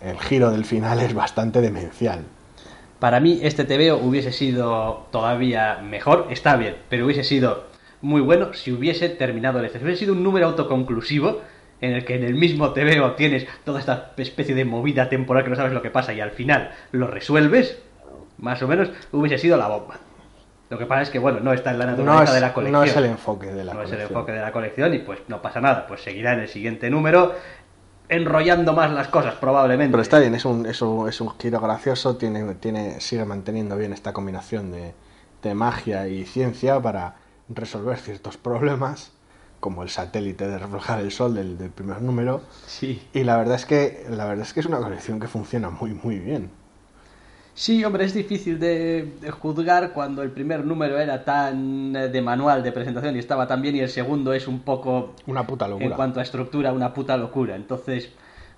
el 0.00 0.20
giro 0.20 0.52
del 0.52 0.64
final 0.64 1.00
es 1.00 1.12
bastante 1.12 1.60
demencial. 1.60 2.20
Para 3.00 3.18
mí 3.18 3.40
este 3.42 3.64
TVO 3.64 3.96
hubiese 3.96 4.30
sido 4.30 5.08
todavía 5.10 5.80
mejor, 5.82 6.28
está 6.30 6.54
bien, 6.54 6.76
pero 6.88 7.06
hubiese 7.06 7.24
sido 7.24 7.64
muy 8.00 8.20
bueno 8.20 8.54
si 8.54 8.70
hubiese 8.70 9.08
terminado 9.08 9.58
el 9.58 9.64
este. 9.64 9.82
Hubiese 9.82 10.00
sido 10.00 10.12
un 10.12 10.22
número 10.22 10.46
autoconclusivo 10.46 11.40
en 11.80 11.92
el 11.92 12.04
que 12.04 12.14
en 12.16 12.24
el 12.24 12.34
mismo 12.34 12.72
TVO 12.72 13.12
tienes 13.12 13.46
toda 13.64 13.80
esta 13.80 14.12
especie 14.16 14.54
de 14.54 14.64
movida 14.64 15.08
temporal 15.08 15.44
que 15.44 15.50
no 15.50 15.56
sabes 15.56 15.72
lo 15.72 15.82
que 15.82 15.90
pasa 15.90 16.12
y 16.14 16.20
al 16.20 16.30
final 16.30 16.70
lo 16.92 17.06
resuelves, 17.06 17.78
más 18.38 18.62
o 18.62 18.68
menos 18.68 18.90
hubiese 19.12 19.38
sido 19.38 19.56
la 19.56 19.68
bomba. 19.68 19.98
Lo 20.68 20.78
que 20.78 20.86
pasa 20.86 21.02
es 21.02 21.10
que, 21.10 21.18
bueno, 21.20 21.38
no 21.40 21.52
está 21.52 21.70
en 21.70 21.78
la 21.78 21.86
naturaleza 21.86 22.16
No 22.16 22.22
es, 22.24 22.34
de 22.34 22.40
la 22.40 22.52
colección. 22.52 22.80
no 22.80 22.84
es 22.84 22.96
el 22.96 23.04
enfoque 23.04 23.46
de 23.52 23.64
la 23.64 23.72
no 23.74 23.82
es 23.82 23.90
el 23.90 23.96
colección. 23.96 24.18
enfoque 24.18 24.32
de 24.32 24.40
la 24.40 24.52
colección 24.52 24.94
y 24.94 24.98
pues 24.98 25.20
no 25.28 25.40
pasa 25.40 25.60
nada, 25.60 25.86
pues 25.86 26.02
seguirá 26.02 26.32
en 26.32 26.40
el 26.40 26.48
siguiente 26.48 26.90
número 26.90 27.34
enrollando 28.08 28.72
más 28.72 28.90
las 28.92 29.08
cosas 29.08 29.34
probablemente. 29.34 29.90
Pero 29.92 30.02
está 30.02 30.18
bien, 30.18 30.34
es 30.34 30.44
un, 30.44 30.66
es 30.66 30.80
un, 30.82 31.08
es 31.08 31.20
un 31.20 31.30
giro 31.38 31.60
gracioso, 31.60 32.16
tiene, 32.16 32.54
tiene, 32.54 33.00
sigue 33.00 33.24
manteniendo 33.24 33.76
bien 33.76 33.92
esta 33.92 34.12
combinación 34.12 34.70
de, 34.72 34.94
de 35.42 35.54
magia 35.54 36.06
y 36.08 36.24
ciencia 36.24 36.80
para 36.80 37.16
resolver 37.48 37.96
ciertos 37.98 38.36
problemas, 38.36 39.12
como 39.66 39.82
el 39.82 39.88
satélite 39.88 40.46
de 40.46 40.58
reflejar 40.58 41.00
el 41.00 41.10
sol 41.10 41.34
del, 41.34 41.58
del 41.58 41.70
primer 41.70 42.00
número. 42.00 42.40
Sí. 42.68 43.02
Y 43.12 43.24
la 43.24 43.36
verdad 43.36 43.56
es 43.56 43.66
que 43.66 44.06
la 44.08 44.24
verdad 44.26 44.46
es 44.46 44.52
que 44.52 44.60
es 44.60 44.66
una 44.66 44.78
colección 44.78 45.18
que 45.18 45.26
funciona 45.26 45.70
muy 45.70 45.90
muy 45.92 46.20
bien. 46.20 46.50
Sí, 47.54 47.82
hombre, 47.84 48.04
es 48.04 48.14
difícil 48.14 48.60
de, 48.60 49.14
de 49.20 49.30
juzgar 49.32 49.92
cuando 49.92 50.22
el 50.22 50.30
primer 50.30 50.64
número 50.64 51.00
era 51.00 51.24
tan 51.24 51.96
eh, 51.96 52.08
de 52.08 52.22
manual 52.22 52.62
de 52.62 52.70
presentación 52.70 53.16
y 53.16 53.18
estaba 53.18 53.48
tan 53.48 53.60
bien 53.60 53.74
y 53.74 53.80
el 53.80 53.88
segundo 53.88 54.32
es 54.34 54.46
un 54.46 54.60
poco, 54.60 55.14
Una 55.26 55.44
puta 55.46 55.64
en 55.64 55.70
locura. 55.72 55.96
cuanto 55.96 56.20
a 56.20 56.22
estructura, 56.22 56.72
una 56.72 56.92
puta 56.94 57.16
locura. 57.16 57.56
Entonces, 57.56 58.10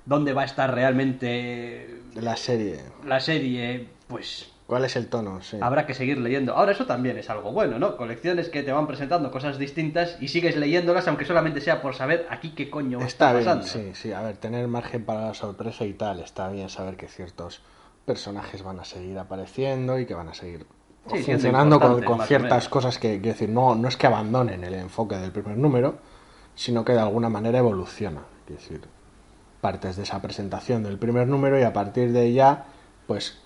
¿dónde 0.05 0.33
va 0.35 0.43
a 0.43 0.45
estar 0.45 0.75
realmente 0.75 2.01
La 2.17 2.37
serie. 2.37 2.81
la 3.07 3.21
serie? 3.21 3.87
Pues 4.09 4.51
¿Cuál 4.69 4.85
es 4.85 4.97
el 4.97 5.09
tono? 5.09 5.41
Sí. 5.41 5.57
habrá 5.63 5.87
que 5.87 5.95
seguir 5.95 6.19
leyendo. 6.19 6.53
Ahora 6.55 6.73
eso 6.73 6.85
también 6.85 7.17
es 7.17 7.31
algo 7.31 7.53
bueno, 7.53 7.79
¿no? 7.79 7.97
Colecciones 7.97 8.51
que 8.51 8.63
te 8.63 8.71
van 8.71 8.87
presentando 8.87 9.31
cosas 9.31 9.57
distintas 9.59 10.19
y 10.21 10.29
sigues 10.29 10.57
leyéndolas 10.59 11.09
aunque 11.09 11.25
solamente 11.25 11.63
sea 11.63 11.81
por 11.81 11.95
saber 11.95 12.27
aquí 12.29 12.51
qué 12.51 12.69
coño 12.69 13.01
Está 13.01 13.33
pasando. 13.33 13.65
sí, 13.65 13.93
sí. 13.95 14.13
A 14.13 14.21
ver, 14.21 14.37
tener 14.37 14.69
margen 14.69 15.07
para 15.07 15.29
la 15.29 15.33
sorpresa 15.33 15.87
y 15.87 15.95
tal. 15.95 16.21
Está 16.21 16.51
bien 16.51 16.69
saber 16.69 16.99
que 16.99 17.09
ciertos 17.09 17.63
personajes 18.05 18.63
van 18.63 18.79
a 18.79 18.85
seguir 18.85 19.19
apareciendo 19.19 19.99
y 19.99 20.05
que 20.05 20.13
van 20.13 20.29
a 20.29 20.35
seguir 20.35 20.67
Sí, 21.11 21.23
funcionando 21.23 21.81
con, 21.81 22.21
ciertas 22.27 22.69
cosas 22.69 22.99
que, 22.99 23.13
quiero 23.23 23.33
decir, 23.33 23.49
no, 23.49 23.75
no 23.75 23.89
es 23.89 23.97
que 23.97 24.07
abandonen 24.07 24.65
el 24.65 24.75
enfoque 24.75 25.17
del 25.17 25.33
primer 25.33 25.57
número, 25.57 25.95
sino 26.55 26.85
que 26.85 26.93
de 26.93 27.01
alguna 27.01 27.31
manera 27.31 27.57
evoluciona. 27.57 28.21
Quiero 28.45 28.61
decir, 28.61 28.83
partes 29.63 29.97
de 29.97 30.03
esa 30.03 30.21
presentación 30.21 30.83
del 30.83 30.99
primer 30.99 31.27
número 31.27 31.59
y 31.59 31.63
a 31.63 31.73
partir 31.73 32.13
de 32.13 32.27
ella, 32.27 32.65
pues 33.07 33.39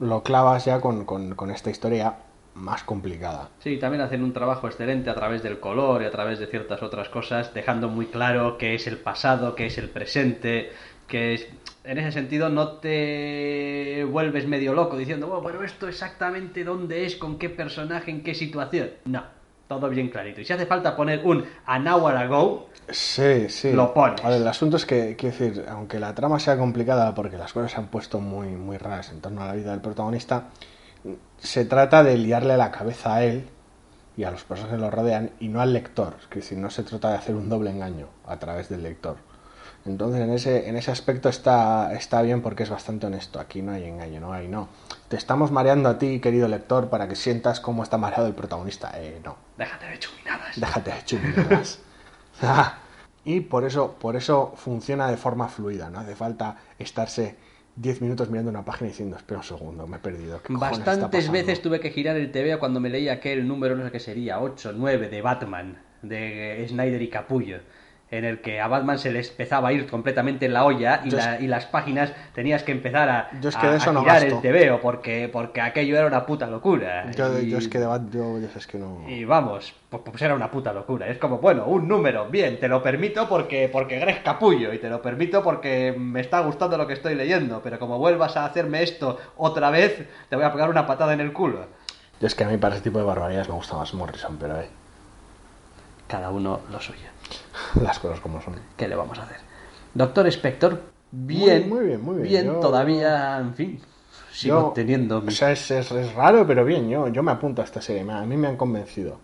lo 0.00 0.22
clavas 0.22 0.64
ya 0.64 0.80
con, 0.80 1.04
con, 1.04 1.50
esta 1.50 1.70
historia 1.70 2.16
más 2.54 2.82
complicada. 2.82 3.50
Sí, 3.60 3.76
también 3.78 4.02
hacen 4.02 4.22
un 4.22 4.32
trabajo 4.32 4.66
excelente 4.66 5.10
a 5.10 5.14
través 5.14 5.42
del 5.42 5.60
color 5.60 6.02
y 6.02 6.06
a 6.06 6.10
través 6.10 6.38
de 6.38 6.46
ciertas 6.46 6.82
otras 6.82 7.08
cosas, 7.08 7.52
dejando 7.54 7.88
muy 7.88 8.06
claro 8.06 8.58
qué 8.58 8.74
es 8.74 8.86
el 8.86 8.98
pasado, 8.98 9.54
qué 9.54 9.66
es 9.66 9.78
el 9.78 9.90
presente, 9.90 10.70
que 11.06 11.34
es... 11.34 11.48
en 11.84 11.98
ese 11.98 12.12
sentido 12.12 12.48
no 12.48 12.78
te 12.78 14.06
vuelves 14.10 14.46
medio 14.46 14.74
loco 14.74 14.96
diciendo, 14.96 15.32
oh, 15.32 15.42
pero 15.42 15.62
esto 15.62 15.86
exactamente 15.88 16.64
dónde 16.64 17.04
es, 17.04 17.16
con 17.16 17.38
qué 17.38 17.50
personaje, 17.50 18.10
en 18.10 18.22
qué 18.22 18.34
situación. 18.34 18.90
No, 19.04 19.22
todo 19.68 19.88
bien 19.88 20.08
clarito. 20.08 20.40
Y 20.40 20.44
si 20.44 20.52
hace 20.52 20.66
falta 20.66 20.94
poner 20.96 21.24
un 21.24 21.44
an 21.66 21.88
hour 21.88 22.16
ago, 22.16 22.68
Sí, 22.88 23.48
sí. 23.48 23.72
Lo 23.72 23.92
pones. 23.92 24.24
A 24.24 24.28
ver, 24.28 24.40
el 24.40 24.46
asunto 24.46 24.76
es 24.76 24.86
que, 24.86 25.16
quiero 25.16 25.36
decir, 25.36 25.64
aunque 25.68 25.98
la 25.98 26.14
trama 26.14 26.38
sea 26.38 26.56
complicada 26.56 27.14
porque 27.14 27.36
las 27.36 27.52
cosas 27.52 27.72
se 27.72 27.78
han 27.78 27.88
puesto 27.88 28.20
muy, 28.20 28.48
muy 28.48 28.78
raras 28.78 29.10
en 29.10 29.20
torno 29.20 29.42
a 29.42 29.46
la 29.46 29.54
vida 29.54 29.72
del 29.72 29.80
protagonista, 29.80 30.44
se 31.38 31.64
trata 31.64 32.04
de 32.04 32.16
liarle 32.16 32.56
la 32.56 32.70
cabeza 32.70 33.16
a 33.16 33.24
él 33.24 33.48
y 34.16 34.24
a 34.24 34.30
los 34.30 34.44
personajes 34.44 34.78
que 34.78 34.84
lo 34.84 34.90
rodean 34.90 35.30
y 35.40 35.48
no 35.48 35.60
al 35.60 35.72
lector, 35.72 36.14
que 36.30 36.42
si 36.42 36.56
no 36.56 36.70
se 36.70 36.84
trata 36.84 37.10
de 37.10 37.16
hacer 37.16 37.34
un 37.34 37.48
doble 37.48 37.70
engaño 37.70 38.06
a 38.24 38.38
través 38.38 38.68
del 38.68 38.82
lector. 38.82 39.16
Entonces 39.86 40.20
en 40.20 40.30
ese, 40.30 40.68
en 40.68 40.76
ese 40.76 40.90
aspecto 40.90 41.28
está, 41.28 41.92
está 41.94 42.22
bien 42.22 42.42
porque 42.42 42.64
es 42.64 42.70
bastante 42.70 43.06
honesto. 43.06 43.40
Aquí 43.40 43.62
no 43.62 43.72
hay 43.72 43.84
engaño, 43.84 44.20
no 44.20 44.32
hay, 44.32 44.48
no. 44.48 44.68
Te 45.08 45.16
estamos 45.16 45.50
mareando 45.50 45.88
a 45.88 45.98
ti, 45.98 46.20
querido 46.20 46.48
lector, 46.48 46.88
para 46.88 47.08
que 47.08 47.14
sientas 47.14 47.60
cómo 47.60 47.82
está 47.82 47.98
mareado 47.98 48.26
el 48.26 48.34
protagonista. 48.34 48.92
Eh, 48.96 49.20
no. 49.24 49.36
Déjate 49.56 49.86
de 49.86 49.98
chuminadas. 49.98 50.60
Déjate 50.60 50.90
de 50.92 51.04
chuminadas. 51.04 51.78
Y 53.26 53.40
por 53.40 53.64
eso, 53.64 53.96
por 53.98 54.14
eso 54.14 54.52
funciona 54.54 55.10
de 55.10 55.16
forma 55.16 55.48
fluida. 55.48 55.90
No 55.90 55.98
hace 55.98 56.14
falta 56.14 56.58
estarse 56.78 57.34
10 57.74 58.00
minutos 58.00 58.30
mirando 58.30 58.50
una 58.50 58.64
página 58.64 58.86
y 58.86 58.90
diciendo, 58.92 59.16
espera 59.16 59.40
un 59.40 59.44
segundo, 59.44 59.88
me 59.88 59.96
he 59.96 59.98
perdido. 59.98 60.40
¿qué 60.42 60.54
cojones 60.54 60.78
está 60.78 60.92
Bastantes 60.92 61.24
pasando?". 61.24 61.32
veces 61.32 61.60
tuve 61.60 61.80
que 61.80 61.90
girar 61.90 62.16
el 62.16 62.30
TV 62.30 62.56
cuando 62.58 62.78
me 62.78 62.88
leía 62.88 63.14
aquel 63.14 63.48
número, 63.48 63.74
no 63.74 63.84
sé 63.84 63.90
qué 63.90 63.98
sería, 63.98 64.38
8, 64.40 64.74
9 64.76 65.08
de 65.08 65.22
Batman, 65.22 65.82
de 66.02 66.64
Snyder 66.68 67.02
y 67.02 67.10
Capullo, 67.10 67.58
en 68.10 68.24
el 68.24 68.40
que 68.40 68.60
a 68.60 68.68
Batman 68.68 68.98
se 69.00 69.10
le 69.10 69.20
empezaba 69.20 69.68
a 69.68 69.72
ir 69.72 69.88
completamente 69.88 70.48
la 70.48 70.64
olla 70.64 71.00
y, 71.04 71.10
Yo 71.10 71.18
es- 71.18 71.24
la- 71.24 71.40
y 71.40 71.46
las 71.48 71.66
páginas 71.66 72.12
tenías 72.34 72.62
que 72.62 72.70
empezar 72.72 73.08
a, 73.08 73.30
Yo 73.40 73.48
es 73.48 73.56
que 73.56 73.66
a- 73.66 73.70
de 73.72 73.76
eso 73.78 73.90
a 73.90 73.92
no 73.94 74.00
girar 74.02 74.22
gasto. 74.22 74.36
el 74.36 74.52
TVO 74.70 74.80
porque, 74.80 75.28
porque 75.32 75.60
aquello 75.60 75.96
era 75.96 76.06
una 76.06 76.24
puta 76.24 76.46
locura. 76.46 77.10
Yo, 77.12 77.38
y, 77.40 77.50
yo 77.50 77.58
es 77.58 77.66
que 77.68 77.80
de 77.80 77.86
Bat- 77.86 78.08
yo, 78.12 78.38
yo 78.38 78.46
es 78.54 78.66
que 78.68 78.78
no. 78.78 79.02
y 79.08 79.24
vamos, 79.24 79.74
pues, 79.88 80.02
pues 80.04 80.22
era 80.22 80.34
una 80.36 80.50
puta 80.50 80.72
locura. 80.72 81.08
Es 81.08 81.18
como, 81.18 81.38
bueno, 81.38 81.64
un 81.66 81.88
número, 81.88 82.28
bien, 82.28 82.60
te 82.60 82.68
lo 82.68 82.80
permito 82.82 83.28
porque, 83.28 83.68
porque 83.72 84.00
eres 84.00 84.20
capullo 84.20 84.72
y 84.72 84.78
te 84.78 84.88
lo 84.88 85.02
permito 85.02 85.42
porque 85.42 85.92
me 85.98 86.20
está 86.20 86.40
gustando 86.40 86.76
lo 86.78 86.86
que 86.86 86.92
estoy 86.92 87.16
leyendo, 87.16 87.60
pero 87.62 87.78
como 87.80 87.98
vuelvas 87.98 88.36
a 88.36 88.44
hacerme 88.44 88.84
esto 88.84 89.18
otra 89.36 89.70
vez, 89.70 90.06
te 90.28 90.36
voy 90.36 90.44
a 90.44 90.52
pegar 90.52 90.70
una 90.70 90.86
patada 90.86 91.12
en 91.12 91.20
el 91.20 91.32
culo. 91.32 91.66
Yo 92.20 92.28
es 92.28 92.34
que 92.36 92.44
a 92.44 92.48
mí 92.48 92.56
para 92.56 92.76
ese 92.76 92.84
tipo 92.84 92.98
de 92.98 93.04
barbaridades 93.04 93.48
me 93.48 93.56
gusta 93.56 93.74
más 93.76 93.92
Morrison, 93.92 94.36
pero 94.38 94.58
eh, 94.60 94.68
Cada 96.08 96.30
uno 96.30 96.60
lo 96.70 96.80
suyo. 96.80 97.06
las 97.82 97.98
cosas 97.98 98.20
como 98.20 98.40
son. 98.40 98.54
¿Qué 98.76 98.86
le 98.88 98.94
vamos 98.94 99.18
a 99.18 99.22
hacer? 99.22 99.38
Doctor 99.94 100.26
Spector, 100.28 100.82
bien, 101.10 101.68
Muy- 101.68 101.78
muy 101.78 101.86
bien, 101.86 102.02
muy 102.02 102.22
bien. 102.22 102.46
Yo- 102.46 102.60
todavía, 102.60 103.38
en 103.38 103.54
fin, 103.54 103.80
sigo 104.32 104.60
Yo- 104.68 104.72
teniendo 104.74 105.20
mi... 105.20 105.28
O 105.28 105.30
sea, 105.30 105.50
es, 105.52 105.70
es- 105.70 105.90
es 105.90 106.14
raro, 106.14 106.46
pero 106.46 106.64
bien, 106.64 106.88
yo, 106.88 107.08
yo 107.08 107.22
me 107.22 107.32
apunto 107.32 107.62
a 107.62 107.64
esta 107.64 107.80
serie. 107.80 108.02
A 108.10 108.22
mí 108.22 108.36
me 108.36 108.46
han 108.48 108.56
convencido. 108.56 109.18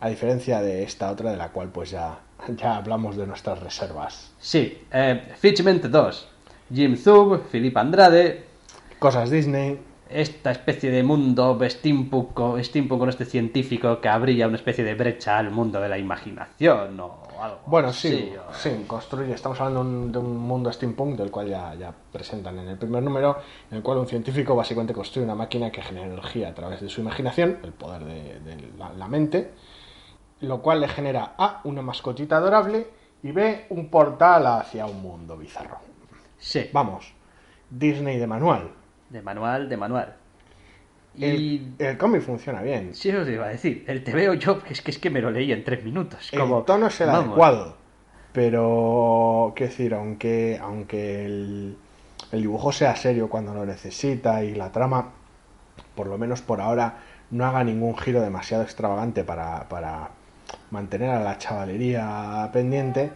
A 0.00 0.08
diferencia 0.08 0.60
de 0.60 0.82
esta 0.82 1.10
otra, 1.10 1.30
de 1.30 1.36
la 1.36 1.48
cual 1.50 1.68
pues 1.68 1.90
ya, 1.90 2.18
ya 2.56 2.76
hablamos 2.76 3.16
de 3.16 3.26
nuestras 3.26 3.58
reservas. 3.60 4.32
Sí, 4.38 4.82
eh, 4.92 5.32
Fitchment 5.38 5.84
2, 5.84 6.28
Jim 6.72 6.96
Zub, 6.96 7.42
Philip 7.50 7.76
Andrade, 7.76 8.44
Cosas 8.98 9.30
Disney. 9.30 9.78
Esta 10.10 10.50
especie 10.50 10.90
de 10.90 11.02
mundo 11.02 11.58
steampunk, 11.62 12.34
con 12.34 13.08
este 13.08 13.24
científico 13.24 14.00
que 14.00 14.08
abría 14.08 14.46
una 14.46 14.56
especie 14.56 14.84
de 14.84 14.94
brecha 14.94 15.38
al 15.38 15.50
mundo 15.50 15.80
de 15.80 15.88
la 15.88 15.98
imaginación 15.98 17.00
o 17.00 17.22
algo 17.40 17.58
Bueno, 17.66 17.92
sí, 17.92 18.08
así, 18.08 18.32
o- 18.36 18.52
sí, 18.54 18.84
construye. 18.86 19.32
Estamos 19.34 19.60
hablando 19.60 19.82
de 19.82 19.88
un, 19.88 20.12
de 20.12 20.18
un 20.18 20.36
mundo 20.36 20.70
steampunk 20.72 21.16
del 21.16 21.30
cual 21.30 21.48
ya, 21.48 21.74
ya 21.74 21.92
presentan 22.12 22.58
en 22.58 22.68
el 22.68 22.78
primer 22.78 23.02
número, 23.02 23.38
en 23.70 23.78
el 23.78 23.82
cual 23.82 23.98
un 23.98 24.06
científico 24.06 24.54
básicamente 24.54 24.92
construye 24.92 25.24
una 25.24 25.34
máquina 25.34 25.70
que 25.70 25.82
genera 25.82 26.06
energía 26.06 26.48
a 26.50 26.54
través 26.54 26.80
de 26.80 26.88
su 26.88 27.00
imaginación, 27.00 27.58
el 27.64 27.72
poder 27.72 28.04
de, 28.04 28.40
de 28.40 28.72
la, 28.78 28.92
la 28.92 29.08
mente, 29.08 29.52
lo 30.40 30.60
cual 30.60 30.80
le 30.80 30.88
genera 30.88 31.34
A, 31.38 31.60
una 31.64 31.80
mascotita 31.82 32.36
adorable, 32.36 32.86
y 33.22 33.32
B, 33.32 33.66
un 33.70 33.88
portal 33.88 34.46
hacia 34.46 34.84
un 34.84 35.00
mundo 35.02 35.36
bizarro. 35.38 35.78
Sí, 36.38 36.68
Vamos, 36.74 37.12
Disney 37.70 38.18
de 38.18 38.26
manual. 38.26 38.70
De 39.14 39.22
manual, 39.22 39.68
de 39.68 39.76
manual. 39.76 40.16
Y... 41.16 41.24
El, 41.24 41.74
el 41.78 41.96
cómic 41.96 42.22
funciona 42.22 42.60
bien. 42.60 42.94
Sí, 42.94 43.10
os 43.10 43.26
iba 43.28 43.46
a 43.46 43.48
decir, 43.48 43.84
el 43.86 44.02
TVO 44.02 44.34
yo 44.34 44.60
es 44.68 44.82
que, 44.82 44.90
es 44.90 44.98
que 44.98 45.08
me 45.08 45.22
lo 45.22 45.30
leí 45.30 45.52
en 45.52 45.62
tres 45.64 45.82
minutos. 45.84 46.28
El 46.32 46.40
Como, 46.40 46.64
tono 46.64 46.88
es 46.88 47.00
el 47.00 47.06
vamos, 47.06 47.28
adecuado. 47.28 47.76
Pero, 48.32 49.52
qué 49.54 49.64
decir, 49.64 49.94
aunque, 49.94 50.58
aunque 50.60 51.24
el, 51.24 51.76
el 52.32 52.40
dibujo 52.40 52.72
sea 52.72 52.96
serio 52.96 53.28
cuando 53.28 53.54
lo 53.54 53.64
necesita 53.64 54.42
y 54.42 54.54
la 54.54 54.72
trama, 54.72 55.12
por 55.94 56.08
lo 56.08 56.18
menos 56.18 56.42
por 56.42 56.60
ahora, 56.60 56.98
no 57.30 57.46
haga 57.46 57.62
ningún 57.62 57.96
giro 57.96 58.20
demasiado 58.20 58.64
extravagante 58.64 59.22
para, 59.22 59.68
para 59.68 60.10
mantener 60.72 61.10
a 61.10 61.20
la 61.20 61.38
chavalería 61.38 62.50
pendiente, 62.52 63.12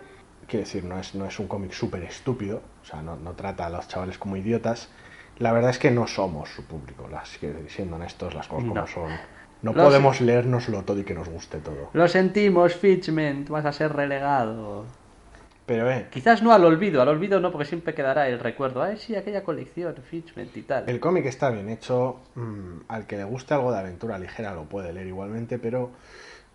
quiero 0.47 0.65
decir, 0.65 0.85
no 0.85 1.01
es, 1.01 1.17
no 1.17 1.27
es 1.27 1.37
un 1.41 1.49
cómic 1.49 1.73
súper 1.73 2.05
estúpido, 2.05 2.63
o 2.83 2.85
sea, 2.85 3.03
no, 3.03 3.17
no 3.17 3.33
trata 3.33 3.67
a 3.67 3.71
los 3.71 3.89
chavales 3.89 4.19
como 4.19 4.37
idiotas. 4.37 4.89
La 5.39 5.53
verdad 5.53 5.71
es 5.71 5.79
que 5.79 5.91
no 5.91 6.07
somos 6.07 6.49
su 6.51 6.65
público, 6.65 7.09
las, 7.09 7.39
siendo 7.69 7.97
honestos, 7.97 8.35
las 8.35 8.49
cosas 8.49 8.69
como 8.69 8.75
No. 8.75 8.87
son. 8.87 9.11
No 9.61 9.73
Lo 9.73 9.85
podemos 9.85 10.21
leérnoslo 10.21 10.83
todo 10.83 11.01
y 11.01 11.05
que 11.05 11.15
nos 11.15 11.29
guste 11.29 11.59
todo. 11.59 11.91
Lo 11.93 12.07
sentimos, 12.07 12.75
Fitchment, 12.77 13.49
vas 13.49 13.65
a 13.65 13.73
ser 13.73 13.93
relegado. 13.93 14.85
Pero, 15.67 15.91
eh, 15.91 16.07
Quizás 16.11 16.43
no 16.43 16.53
al 16.53 16.65
olvido, 16.65 17.03
al 17.03 17.09
olvido 17.09 17.41
no, 17.41 17.51
porque 17.51 17.67
siempre 17.67 17.93
quedará 17.93 18.29
el 18.29 18.39
recuerdo. 18.39 18.83
Ay, 18.83 18.97
sí, 18.97 19.17
aquella 19.17 19.43
colección, 19.43 19.95
Fitchment 19.97 20.57
y 20.57 20.63
tal. 20.63 20.89
El 20.89 21.01
cómic 21.01 21.27
está 21.27 21.51
bien 21.51 21.69
hecho. 21.69 22.21
mm, 22.37 22.83
al 22.89 23.07
que 23.07 23.17
le 23.17 23.25
guste 23.25 23.55
algo 23.55 23.73
de 23.73 23.79
aventura 23.79 24.19
ligera 24.19 24.55
lo 24.55 24.65
puede 24.65 24.93
leer 24.93 25.09
igualmente, 25.09 25.59
pero 25.59 25.91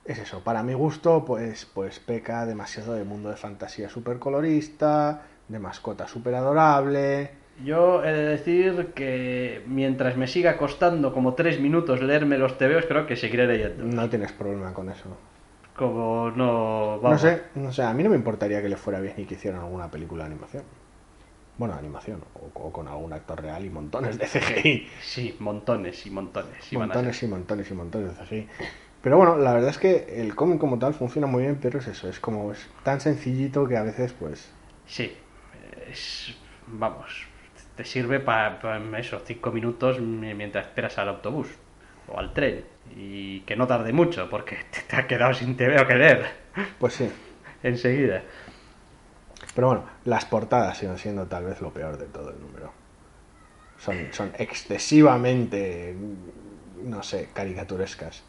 es 0.06 0.18
eso. 0.20 0.40
Para 0.44 0.64
mi 0.64 0.74
gusto, 0.74 1.26
pues, 1.26 1.66
pues 1.66 2.00
peca 2.00 2.46
demasiado 2.46 2.94
de 2.94 3.04
mundo 3.04 3.30
de 3.30 3.36
fantasía 3.36 3.90
super 3.90 4.18
colorista, 4.18 5.24
de 5.48 5.60
mascota 5.60 6.08
super 6.08 6.34
adorable. 6.36 7.43
Yo 7.64 8.04
he 8.04 8.12
de 8.12 8.24
decir 8.30 8.94
que 8.96 9.62
mientras 9.68 10.18
me 10.18 10.28
siga 10.28 10.58
costando 10.58 11.14
como 11.14 11.36
tres 11.36 11.60
minutos 11.60 12.02
leerme 12.02 12.38
los 12.38 12.58
TVOs, 12.58 12.86
creo 12.88 13.06
que 13.06 13.16
seguiré 13.16 13.46
leyendo. 13.48 13.84
No 13.86 14.10
tienes 14.10 14.32
problema 14.32 14.74
con 14.74 14.90
eso. 14.90 15.18
Como 15.76 16.32
no... 16.32 16.96
No 16.98 17.02
Vamos. 17.02 17.22
sé, 17.22 17.44
no 17.56 17.72
sé, 17.72 17.84
a 17.84 17.94
mí 17.94 18.04
no 18.04 18.10
me 18.10 18.16
importaría 18.16 18.62
que 18.62 18.70
le 18.70 18.78
fuera 18.78 19.00
bien 19.00 19.16
y 19.18 19.26
que 19.26 19.36
hicieran 19.36 19.62
alguna 19.62 19.90
película 19.90 20.24
de 20.24 20.32
animación. 20.32 20.64
Bueno, 21.58 21.76
animación, 21.76 22.24
o, 22.34 22.50
o 22.60 22.72
con 22.74 22.88
algún 22.88 23.14
actor 23.14 23.40
real 23.42 23.64
y 23.64 23.70
montones 23.70 24.18
de 24.18 24.26
CGI. 24.26 24.88
Sí, 25.02 25.36
montones 25.40 26.06
y 26.08 26.10
montones. 26.12 26.74
a 26.74 26.78
montones 26.80 27.22
y 27.24 27.28
montones 27.28 27.70
y 27.72 27.74
montones 27.76 28.18
de 28.18 28.26
CGI. 28.26 28.48
Pero 29.04 29.18
bueno, 29.18 29.38
la 29.38 29.54
verdad 29.54 29.70
es 29.70 29.78
que 29.78 30.22
el 30.22 30.36
cómic 30.36 30.60
como 30.60 30.80
tal 30.80 30.94
funciona 30.96 31.28
muy 31.28 31.44
bien, 31.44 31.60
pero 31.62 31.78
es 31.80 31.88
eso, 31.88 32.10
es 32.10 32.20
como 32.20 32.52
es 32.52 32.68
tan 32.84 33.00
sencillito 33.02 33.68
que 33.68 33.78
a 33.78 33.84
veces 33.84 34.14
pues 34.14 34.50
Sí, 34.88 35.14
es- 35.92 36.36
vamos, 36.68 37.28
te 37.76 37.86
sirve 37.86 38.20
para 38.20 38.60
eso, 38.98 39.22
cinco 39.26 39.52
minutos 39.52 40.00
mi- 40.00 40.34
mientras 40.34 40.68
esperas 40.68 40.98
al 40.98 41.10
autobús 41.10 41.48
o 42.08 42.20
al 42.20 42.34
tren 42.34 42.64
y 42.96 43.40
que 43.42 43.56
no 43.56 43.66
tarde 43.68 43.94
mucho 43.94 44.30
porque 44.30 44.58
te, 44.72 44.82
te 44.82 44.96
ha 44.96 45.08
quedado 45.08 45.34
sin 45.34 45.56
te 45.58 45.68
veo 45.68 45.88
que 45.88 45.96
leer 45.96 46.26
pues 46.80 46.94
sí. 46.94 47.10
enseguida. 47.64 48.22
Pero 49.56 49.68
bueno, 49.68 49.84
las 50.06 50.26
portadas 50.26 50.78
siguen 50.78 50.98
siendo 50.98 51.26
tal 51.28 51.46
vez 51.46 51.62
lo 51.62 51.72
peor 51.72 51.98
de 51.98 52.06
todo 52.06 52.30
el 52.32 52.40
número. 52.40 52.72
Son, 53.78 53.96
son 54.12 54.32
excesivamente, 54.38 55.96
no 56.84 57.04
sé, 57.04 57.30
caricaturescas. 57.34 58.24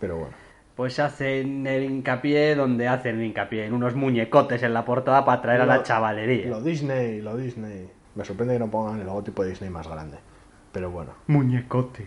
Pero 0.00 0.16
bueno. 0.16 0.34
Pues 0.74 0.98
hacen 0.98 1.66
el 1.66 1.84
hincapié 1.84 2.56
donde 2.56 2.88
hacen 2.88 3.20
el 3.20 3.26
hincapié, 3.26 3.66
en 3.66 3.72
unos 3.74 3.94
muñecotes 3.94 4.62
en 4.64 4.74
la 4.74 4.84
portada 4.84 5.24
para 5.24 5.38
atraer 5.38 5.60
a 5.60 5.66
la 5.66 5.76
Lo- 5.76 5.82
chavalería. 5.84 6.48
Lo 6.48 6.60
Disney, 6.60 7.20
lo 7.20 7.36
Disney. 7.36 7.88
Me 8.14 8.24
sorprende 8.24 8.54
que 8.54 8.60
no 8.60 8.70
pongan 8.70 9.00
el 9.00 9.06
logotipo 9.06 9.42
de 9.42 9.50
Disney 9.50 9.70
más 9.70 9.88
grande. 9.88 10.18
Pero 10.72 10.90
bueno. 10.90 11.12
Muñecotes. 11.26 12.06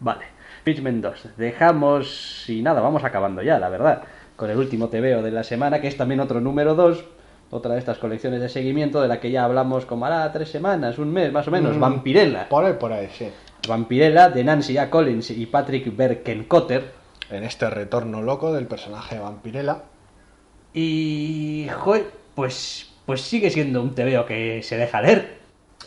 Vale. 0.00 0.24
Pitchman 0.64 1.00
2. 1.00 1.30
Dejamos. 1.36 2.44
Y 2.48 2.62
nada, 2.62 2.80
vamos 2.80 3.04
acabando 3.04 3.42
ya, 3.42 3.58
la 3.58 3.68
verdad. 3.68 4.02
Con 4.36 4.50
el 4.50 4.58
último 4.58 4.88
TVO 4.88 5.22
de 5.22 5.30
la 5.30 5.44
semana, 5.44 5.80
que 5.80 5.88
es 5.88 5.96
también 5.96 6.20
otro 6.20 6.40
número 6.40 6.74
2. 6.74 7.04
Otra 7.50 7.72
de 7.72 7.78
estas 7.78 7.98
colecciones 7.98 8.40
de 8.40 8.48
seguimiento 8.48 9.00
de 9.00 9.08
la 9.08 9.20
que 9.20 9.30
ya 9.30 9.44
hablamos 9.44 9.86
como 9.86 10.04
hará 10.04 10.30
tres 10.32 10.50
semanas, 10.50 10.98
un 10.98 11.12
mes 11.12 11.32
más 11.32 11.48
o 11.48 11.50
menos. 11.50 11.76
Mm. 11.76 11.80
Vampirella. 11.80 12.48
Por 12.48 12.64
ahí, 12.64 12.74
por 12.74 12.92
ahí, 12.92 13.08
sí. 13.10 13.30
Vampirella 13.66 14.28
de 14.28 14.44
Nancy 14.44 14.76
A. 14.76 14.90
Collins 14.90 15.30
y 15.30 15.46
Patrick 15.46 15.96
Berkenkotter. 15.96 16.92
En 17.30 17.44
este 17.44 17.68
retorno 17.70 18.22
loco 18.22 18.52
del 18.52 18.66
personaje 18.66 19.16
de 19.16 19.22
Vampirella. 19.22 19.82
Y. 20.74 21.68
Joder, 21.74 22.10
pues. 22.34 22.87
Pues 23.08 23.22
sigue 23.22 23.48
siendo 23.50 23.80
un 23.80 23.94
TVO 23.94 24.26
que 24.26 24.62
se 24.62 24.76
deja 24.76 25.00
leer. 25.00 25.38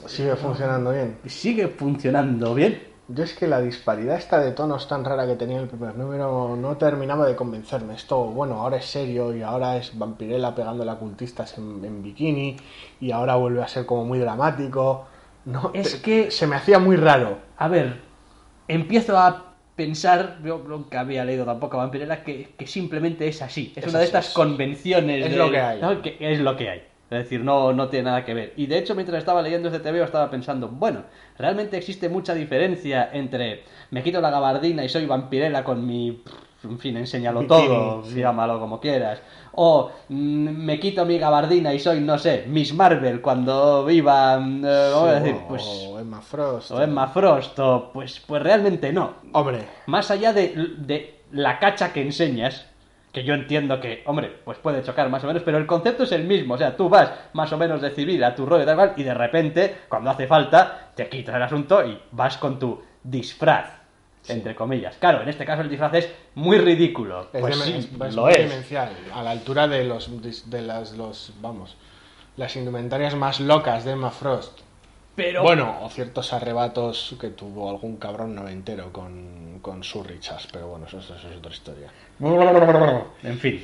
Sigue 0.07 0.36
funcionando 0.36 0.89
bien. 0.91 1.17
Sigue 1.27 1.67
funcionando 1.67 2.55
bien. 2.55 2.81
Yo 3.10 3.23
es 3.23 3.36
que 3.36 3.45
la 3.45 3.62
disparidad 3.62 4.15
esta 4.15 4.39
de 4.39 4.53
tonos 4.53 4.88
tan 4.88 5.05
rara 5.05 5.27
que 5.27 5.36
tenía 5.36 5.60
el 5.60 5.67
primer 5.67 5.95
número 5.95 6.55
no 6.55 6.77
terminaba 6.77 7.27
de 7.27 7.36
convencerme. 7.36 7.93
Esto, 7.93 8.23
bueno, 8.23 8.55
ahora 8.55 8.77
es 8.77 8.86
serio 8.86 9.36
y 9.36 9.43
ahora 9.43 9.77
es 9.77 9.95
Vampirella 9.99 10.55
pegándole 10.55 10.89
a 10.89 10.95
cultistas 10.95 11.55
en, 11.60 11.86
en 11.86 12.01
bikini 12.01 12.57
y 12.99 13.12
ahora 13.12 13.36
vuelve 13.36 13.62
a 13.62 13.67
ser 13.67 13.86
como 13.86 14.03
muy 14.03 14.17
dramático. 14.17 15.05
No, 15.45 15.69
Es 15.75 15.97
te- 15.97 16.01
que- 16.01 16.31
se 16.31 16.47
me 16.47 16.55
hacía 16.55 16.79
muy 16.79 16.95
raro. 16.95 17.38
A 17.57 17.67
ver, 17.67 17.97
empiezo 18.67 19.15
a 19.19 19.53
pensar, 19.75 20.39
yo 20.43 20.57
nunca 20.67 21.01
había 21.01 21.23
leído 21.23 21.45
tampoco 21.45 21.77
a 21.79 21.84
Vampirella, 21.84 22.23
que, 22.23 22.55
que 22.57 22.65
simplemente 22.65 23.27
es 23.27 23.43
así. 23.43 23.73
Es, 23.75 23.84
Es 23.84 23.89
una 23.91 23.99
de 23.99 24.05
estas 24.05 24.29
es- 24.29 24.34
convenciones. 24.34 25.23
es 25.25 25.29
del- 25.29 25.38
lo 25.38 25.51
que 25.51 25.60
hay. 25.60 25.79
¿no? 25.79 26.01
Que 26.01 26.17
es 26.19 26.39
lo 26.39 26.57
que 26.57 26.67
hay. 26.67 26.81
Es 27.12 27.26
decir, 27.26 27.43
no, 27.43 27.74
no 27.74 27.89
tiene 27.89 28.06
nada 28.06 28.24
que 28.24 28.34
ver. 28.34 28.54
Y 28.56 28.67
de 28.67 28.78
hecho, 28.78 28.95
mientras 28.95 29.19
estaba 29.19 29.41
leyendo 29.41 29.67
este 29.67 29.82
TVO, 29.82 30.06
estaba 30.06 30.32
pensando, 30.32 30.69
bueno, 30.69 31.04
realmente 31.38 31.76
existe 31.76 32.08
mucha 32.08 32.34
diferencia 32.34 33.10
entre 33.12 33.63
me 33.89 34.02
quito 34.02 34.21
la 34.21 34.30
gabardina 34.32 34.86
y 34.86 34.88
soy 34.88 35.06
vampirela 35.06 35.62
con 35.65 35.86
mi. 35.86 36.24
En 36.63 36.80
fin, 36.80 36.95
enséñalo 36.95 37.41
todo, 37.47 38.06
sí. 38.06 38.21
llámalo 38.21 38.62
como 38.62 38.80
quieras. 38.80 39.21
O 39.52 39.91
mm, 40.08 40.15
me 40.15 40.80
quito 40.80 41.04
mi 41.06 41.17
gabardina 41.17 41.74
y 41.74 41.80
soy, 41.80 42.00
no 42.00 42.17
sé, 42.17 42.45
Miss 42.47 42.74
Marvel 42.74 43.19
cuando 43.19 43.89
iba. 43.91 44.39
mm, 44.39 44.63
eh, 44.65 44.93
a 44.95 45.19
decir, 45.19 45.36
pues. 45.50 45.63
o 45.89 46.00
Emma 46.00 46.21
Frost. 46.21 46.71
O 46.71 46.82
Emma 46.82 47.08
Frost, 47.10 47.60
o 47.60 47.89
pues, 47.91 48.21
pues 48.26 48.41
realmente 48.41 48.93
no. 48.93 49.15
Hombre, 49.34 49.65
Más 49.88 50.10
allá 50.12 50.32
de, 50.32 50.54
de 50.78 51.19
la 51.34 51.60
cacha 51.60 51.91
que 51.91 52.04
enseñas, 52.04 52.70
que 53.12 53.24
yo 53.24 53.34
entiendo 53.34 53.80
que, 53.82 54.04
hombre, 54.06 54.32
pues 54.45 54.58
puede 54.60 54.84
chocar 54.84 55.10
más 55.10 55.24
o 55.24 55.28
menos, 55.28 55.43
pero 55.43 55.58
el 55.58 55.65
concepto 55.65 56.04
es 56.04 56.12
el 56.13 56.24
mismo. 56.24 56.54
O 56.54 56.58
sea, 56.58 56.76
tú 56.78 56.88
vas 56.89 57.12
más 57.34 57.52
o 57.52 57.58
menos 57.58 57.82
de 57.82 57.91
civil 57.91 58.24
a 58.24 58.34
tu 58.36 58.45
rollo 58.45 58.63
y 58.63 58.65
tal 58.65 58.76
cual, 58.76 58.93
y 58.95 59.04
de 59.04 59.13
repente, 59.13 59.76
cuando 59.89 60.10
hace 60.10 60.28
falta, 60.28 60.91
te 60.95 61.10
quitas 61.10 61.36
el 61.36 61.43
asunto 61.43 61.86
y 61.86 62.00
vas 62.12 62.38
con 62.38 62.58
tu 62.58 62.82
disfraz. 63.04 63.82
Entre 64.28 64.54
comillas. 64.54 64.97
Claro, 64.97 65.24
en 65.24 65.30
este 65.30 65.45
caso 65.45 65.63
el 65.63 65.69
disfraz 65.69 65.93
es 65.95 66.10
muy 66.36 66.58
ridículo. 66.60 67.28
es, 67.34 67.41
pues 67.41 67.56
sí, 67.60 67.74
es- 67.74 68.15
lo 68.15 68.30
es. 68.30 68.38
demencial, 68.50 68.89
a 69.13 69.24
la 69.24 69.32
altura 69.32 69.67
de 69.67 69.84
los 69.84 70.10
de 70.50 70.62
las 70.62 70.93
los 70.93 71.34
vamos 71.41 71.76
las 72.38 72.56
indumentarias 72.56 73.13
más 73.15 73.39
locas 73.41 73.84
de 73.84 73.91
Emma 73.91 74.10
Frost. 74.12 74.60
Pero 75.21 75.43
Bueno, 75.43 75.77
o 75.84 75.89
ciertos 75.89 76.34
arrebatos 76.34 77.15
que 77.21 77.29
tuvo 77.29 77.69
algún 77.69 77.97
cabrón 77.97 78.34
noventero 78.34 78.91
con, 78.91 79.60
con 79.62 79.84
su 79.84 80.01
Richards, 80.03 80.47
pero 80.51 80.67
bueno, 80.69 80.88
eso, 80.88 80.97
eso 80.97 81.13
es 81.13 81.38
otra 81.38 81.51
historia. 81.51 81.89
En 83.23 83.38
fin, 83.38 83.63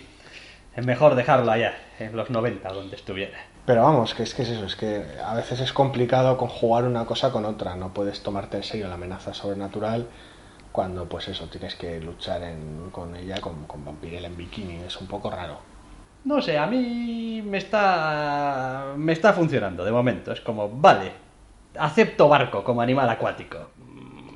es 0.75 0.85
mejor 0.85 1.15
dejarlo 1.15 1.51
allá, 1.51 1.73
en 1.97 2.15
los 2.15 2.29
90, 2.29 2.69
donde 2.71 2.95
estuviera. 2.95 3.39
Pero 3.65 3.81
vamos, 3.81 4.13
que 4.13 4.21
es 4.23 4.35
que 4.35 4.43
es 4.43 4.49
eso, 4.49 4.65
es 4.65 4.75
que 4.75 5.03
a 5.25 5.33
veces 5.33 5.59
es 5.59 5.73
complicado 5.73 6.37
conjugar 6.37 6.83
una 6.83 7.05
cosa 7.05 7.31
con 7.31 7.43
otra, 7.43 7.75
no 7.75 7.91
puedes 7.91 8.21
tomarte 8.21 8.57
en 8.57 8.63
serio 8.63 8.87
la 8.87 8.93
amenaza 8.93 9.33
sobrenatural 9.33 10.05
cuando 10.71 11.05
pues 11.09 11.27
eso, 11.27 11.47
tienes 11.47 11.73
que 11.75 11.99
luchar 11.99 12.43
en- 12.43 12.91
con 12.91 13.15
ella 13.15 13.41
con, 13.41 13.65
con 13.65 13.83
Vampirella 13.83 14.27
en 14.27 14.37
bikini, 14.37 14.75
es 14.85 14.95
un 15.01 15.07
poco 15.07 15.31
raro. 15.31 15.57
No 16.23 16.39
sé, 16.39 16.57
a 16.57 16.67
mí 16.67 17.41
me 17.43 17.57
está. 17.57 18.93
me 18.95 19.13
está 19.13 19.33
funcionando 19.33 19.83
de 19.83 19.91
momento. 19.91 20.31
Es 20.31 20.41
como, 20.41 20.69
vale, 20.69 21.11
acepto 21.79 22.27
barco 22.27 22.63
como 22.63 22.81
animal 22.81 23.09
acuático. 23.09 23.57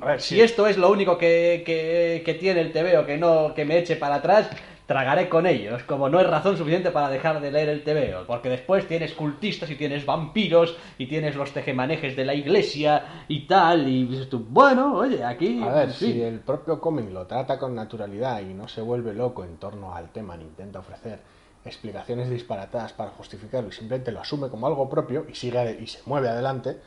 A 0.00 0.06
ver, 0.06 0.20
si 0.20 0.40
esto 0.40 0.66
es 0.66 0.76
lo 0.78 0.90
único 0.90 1.16
que, 1.16 1.62
que, 1.64 2.22
que 2.24 2.34
tiene 2.34 2.60
el 2.60 2.72
TVO 2.72 3.06
que 3.06 3.18
no 3.18 3.54
que 3.54 3.64
me 3.64 3.78
eche 3.78 3.94
para 3.94 4.16
atrás, 4.16 4.50
tragaré 4.86 5.28
con 5.28 5.46
ellos. 5.46 5.82
Como 5.84 6.08
no 6.08 6.20
es 6.20 6.26
razón 6.26 6.56
suficiente 6.56 6.90
para 6.90 7.08
dejar 7.08 7.40
de 7.40 7.50
leer 7.50 7.68
el 7.68 7.84
TVO. 7.84 8.26
Porque 8.26 8.48
después 8.48 8.86
tienes 8.86 9.14
cultistas 9.14 9.70
y 9.70 9.76
tienes 9.76 10.04
vampiros 10.04 10.76
y 10.98 11.06
tienes 11.06 11.36
los 11.36 11.52
tejemanejes 11.52 12.16
de 12.16 12.24
la 12.24 12.34
iglesia 12.34 13.24
y 13.28 13.46
tal. 13.46 13.88
Y 13.88 14.06
dices 14.06 14.28
tú, 14.28 14.44
bueno, 14.48 14.96
oye, 14.96 15.24
aquí. 15.24 15.62
A 15.62 15.72
ver, 15.72 15.92
si 15.92 16.20
el 16.20 16.40
propio 16.40 16.80
cómic 16.80 17.10
lo 17.10 17.26
trata 17.26 17.58
con 17.58 17.74
naturalidad 17.74 18.40
y 18.40 18.54
no 18.54 18.68
se 18.68 18.80
vuelve 18.80 19.14
loco 19.14 19.44
en 19.44 19.56
torno 19.56 19.94
al 19.94 20.10
tema 20.10 20.36
ni 20.36 20.44
intenta 20.44 20.80
ofrecer 20.80 21.20
explicaciones 21.64 22.28
disparatadas 22.28 22.92
para 22.92 23.12
justificarlo 23.12 23.68
y 23.68 23.72
simplemente 23.72 24.10
lo 24.10 24.20
asume 24.20 24.48
como 24.48 24.66
algo 24.66 24.88
propio 24.88 25.26
y 25.28 25.34
sigue 25.34 25.78
y 25.80 25.86
se 25.86 26.00
mueve 26.06 26.28
adelante, 26.28 26.78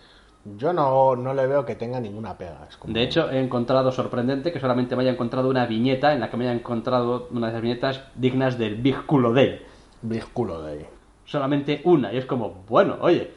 yo 0.58 0.72
no, 0.74 1.16
no 1.16 1.34
le 1.34 1.48
veo 1.48 1.66
que 1.66 1.76
tenga 1.76 2.00
ninguna 2.00 2.38
pega. 2.38 2.66
Es 2.70 2.78
como- 2.78 2.94
De 2.94 3.02
hecho, 3.04 3.30
he 3.32 3.40
encontrado 3.40 3.92
sorprendente 3.92 4.52
que 4.52 4.60
solamente 4.60 4.96
me 4.96 5.02
haya 5.02 5.12
encontrado 5.12 5.50
una 5.50 5.66
viñeta 5.66 6.14
en 6.14 6.20
la 6.20 6.30
que 6.30 6.38
me 6.38 6.46
haya 6.46 6.54
encontrado 6.54 7.28
una 7.32 7.48
de 7.48 7.52
esas 7.54 7.62
viñetas 7.62 8.02
dignas 8.16 8.58
del 8.58 8.76
Big 8.76 9.06
Culo 9.06 9.34
Day. 9.34 9.62
Big 10.02 10.24
culo 10.34 10.62
de. 10.62 10.86
Solamente 11.26 11.82
una. 11.86 12.14
Y 12.14 12.18
es 12.18 12.26
como, 12.26 12.64
bueno, 12.70 12.98
oye. 13.02 13.32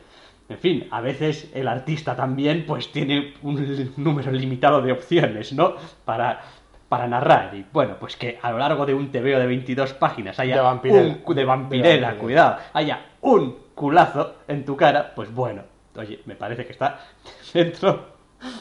En 0.50 0.58
fin, 0.58 0.86
a 0.90 1.00
veces 1.02 1.50
el 1.54 1.68
artista 1.68 2.16
también 2.16 2.64
pues 2.66 2.90
tiene 2.92 3.34
un 3.42 3.92
número 3.96 4.30
limitado 4.32 4.80
de 4.82 4.92
opciones, 4.92 5.52
¿no? 5.52 5.74
Para, 6.06 6.40
para 6.88 7.06
narrar. 7.06 7.54
Y 7.54 7.64
bueno, 7.72 7.96
pues 8.00 8.16
que 8.16 8.38
a 8.40 8.50
lo 8.50 8.58
largo 8.58 8.86
de 8.86 8.94
un 8.94 9.10
TVO 9.10 9.38
de 9.38 9.46
22 9.46 9.92
páginas 9.94 10.38
haya 10.40 10.56
De 10.56 10.60
vampirela. 10.62 11.16
un 11.22 11.34
de 11.34 11.40
De 11.40 11.44
vampirela, 11.46 11.88
vampirela. 12.08 12.14
cuidado, 12.18 12.56
haya 12.72 13.00
un 13.20 13.56
culazo 13.74 14.36
en 14.48 14.64
tu 14.64 14.74
cara, 14.76 15.12
pues 15.14 15.34
bueno, 15.34 15.62
oye, 15.98 16.20
me 16.26 16.34
parece 16.34 16.64
que 16.66 16.72
está 16.72 17.00
dentro 17.54 18.06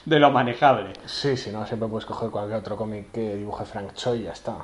de 0.06 0.20
lo 0.20 0.32
manejable. 0.32 0.94
Sí, 1.06 1.38
si 1.38 1.52
no, 1.52 1.66
siempre 1.66 1.88
puedes 1.88 2.06
coger 2.06 2.30
cualquier 2.30 2.60
otro 2.60 2.76
cómic 2.76 3.12
que 3.12 3.36
dibuje 3.36 3.66
Frank 3.66 3.94
Choi 3.94 4.20
y 4.20 4.24
ya 4.24 4.32
está. 4.32 4.56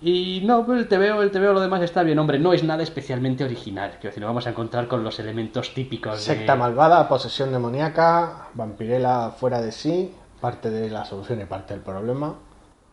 Y 0.00 0.42
no, 0.44 0.66
pues 0.66 0.80
el 0.80 0.88
TVO, 0.88 1.22
el 1.22 1.30
TVO 1.30 1.54
lo 1.54 1.60
demás 1.60 1.80
está 1.80 2.02
bien, 2.02 2.18
hombre, 2.18 2.38
no 2.38 2.52
es 2.52 2.62
nada 2.62 2.82
especialmente 2.82 3.44
original. 3.44 3.92
Quiero 3.92 4.08
decir, 4.10 4.20
no 4.20 4.26
vamos 4.26 4.46
a 4.46 4.50
encontrar 4.50 4.88
con 4.88 5.02
los 5.02 5.18
elementos 5.20 5.72
típicos 5.72 6.14
de... 6.16 6.20
Secta 6.34 6.54
malvada, 6.54 7.08
posesión 7.08 7.50
demoníaca, 7.50 8.48
vampirela 8.52 9.30
fuera 9.30 9.62
de 9.62 9.72
sí, 9.72 10.14
parte 10.40 10.68
de 10.70 10.90
la 10.90 11.06
solución 11.06 11.40
y 11.40 11.44
parte 11.46 11.72
del 11.72 11.82
problema. 11.82 12.34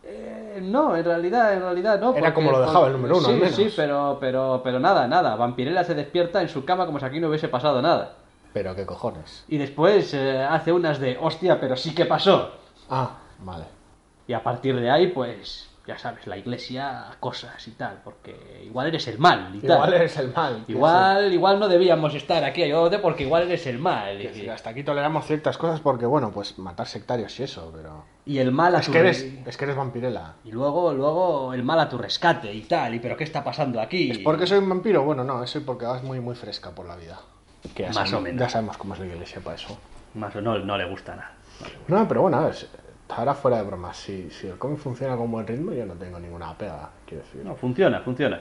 Eh, 0.02 0.60
no, 0.62 0.96
en 0.96 1.04
realidad, 1.04 1.52
en 1.52 1.60
realidad 1.60 2.00
no. 2.00 2.14
Era 2.14 2.32
como 2.32 2.50
lo 2.50 2.60
dejaba 2.60 2.86
el 2.86 2.94
número 2.94 3.18
uno, 3.18 3.26
Sí, 3.26 3.32
al 3.32 3.38
menos. 3.38 3.54
sí, 3.54 3.72
pero, 3.76 4.16
pero, 4.18 4.60
pero 4.64 4.80
nada, 4.80 5.06
nada. 5.06 5.36
Vampirella 5.36 5.84
se 5.84 5.94
despierta 5.94 6.40
en 6.40 6.48
su 6.48 6.64
cama 6.64 6.86
como 6.86 6.98
si 7.00 7.04
aquí 7.04 7.20
no 7.20 7.28
hubiese 7.28 7.48
pasado 7.48 7.82
nada. 7.82 8.14
Pero 8.54 8.74
qué 8.76 8.86
cojones. 8.86 9.44
Y 9.48 9.58
después 9.58 10.14
eh, 10.14 10.40
hace 10.42 10.72
unas 10.72 11.00
de, 11.00 11.18
hostia, 11.20 11.60
pero 11.60 11.76
sí 11.76 11.92
que 11.92 12.06
pasó. 12.06 12.52
Ah, 12.88 13.18
vale. 13.40 13.64
Y 14.28 14.32
a 14.32 14.44
partir 14.44 14.78
de 14.78 14.90
ahí, 14.90 15.08
pues, 15.08 15.68
ya 15.88 15.98
sabes, 15.98 16.28
la 16.28 16.38
iglesia, 16.38 17.16
cosas 17.18 17.66
y 17.66 17.72
tal, 17.72 18.00
porque 18.04 18.62
igual 18.64 18.86
eres 18.86 19.08
el 19.08 19.18
mal 19.18 19.50
y 19.56 19.58
tal. 19.58 19.72
Igual 19.72 19.94
eres 19.94 20.16
el 20.18 20.32
mal. 20.32 20.64
Igual, 20.68 21.32
igual 21.32 21.58
no 21.58 21.66
debíamos 21.66 22.14
estar 22.14 22.44
aquí 22.44 22.62
ayudándote 22.62 23.00
porque 23.00 23.24
igual 23.24 23.42
eres 23.42 23.66
el 23.66 23.80
mal. 23.80 24.18
sí, 24.32 24.42
Y, 24.44 24.48
hasta 24.48 24.70
aquí 24.70 24.84
toleramos 24.84 25.26
ciertas 25.26 25.58
cosas 25.58 25.80
porque, 25.80 26.06
bueno, 26.06 26.30
pues 26.30 26.56
matar 26.56 26.86
sectarios 26.86 27.38
y 27.40 27.42
eso, 27.42 27.72
pero... 27.74 28.04
y 28.24 28.38
el 28.38 28.52
mal 28.52 28.76
a 28.76 28.78
Es 28.78 28.86
tu 28.86 28.92
que 28.92 29.00
eres, 29.00 29.26
es 29.44 29.56
que 29.56 29.64
eres 29.64 29.76
vampirela. 29.76 30.36
Y 30.44 30.52
luego, 30.52 30.94
luego 30.94 31.52
el 31.52 31.64
mal 31.64 31.80
a 31.80 31.88
tu 31.88 31.98
rescate 31.98 32.54
y 32.54 32.62
tal. 32.62 32.94
Y 32.94 33.00
pero 33.00 33.16
¿qué 33.16 33.24
está 33.24 33.42
pasando 33.42 33.80
aquí? 33.80 34.12
¿Es 34.12 34.18
porque 34.18 34.46
soy 34.46 34.58
un 34.58 34.68
vampiro? 34.68 35.02
Bueno, 35.02 35.24
no, 35.24 35.42
eso 35.42 35.58
es 35.58 35.64
porque 35.64 35.86
vas 35.86 36.04
muy, 36.04 36.20
muy 36.20 36.36
fresca 36.36 36.70
por 36.70 36.86
la 36.86 36.94
vida. 36.94 37.18
Que 37.74 37.82
ya 37.82 37.88
Más 37.88 37.96
sabemos- 37.96 38.14
o 38.14 38.20
menos. 38.22 38.40
Ya 38.40 38.48
sabemos 38.48 38.76
cómo 38.76 38.94
es 38.94 39.00
la 39.00 39.06
iglesia 39.06 39.40
para 39.42 39.56
eso. 39.56 39.78
Más 40.14 40.34
o 40.36 40.40
no, 40.40 40.58
no 40.58 40.76
le 40.78 40.84
gusta 40.84 41.16
nada. 41.16 41.32
No, 41.88 42.06
pero 42.08 42.22
bueno, 42.22 42.42
ver, 42.44 42.54
ahora 43.08 43.34
fuera 43.34 43.58
de 43.58 43.62
bromas, 43.64 43.96
si, 43.96 44.30
si 44.30 44.46
el 44.48 44.58
cómic 44.58 44.78
funciona 44.78 45.16
con 45.16 45.30
buen 45.30 45.46
ritmo, 45.46 45.72
yo 45.72 45.86
no 45.86 45.94
tengo 45.94 46.18
ninguna 46.18 46.56
pega, 46.56 46.90
quiero 47.06 47.24
decir. 47.24 47.44
No, 47.44 47.54
funciona, 47.56 48.00
funciona. 48.00 48.40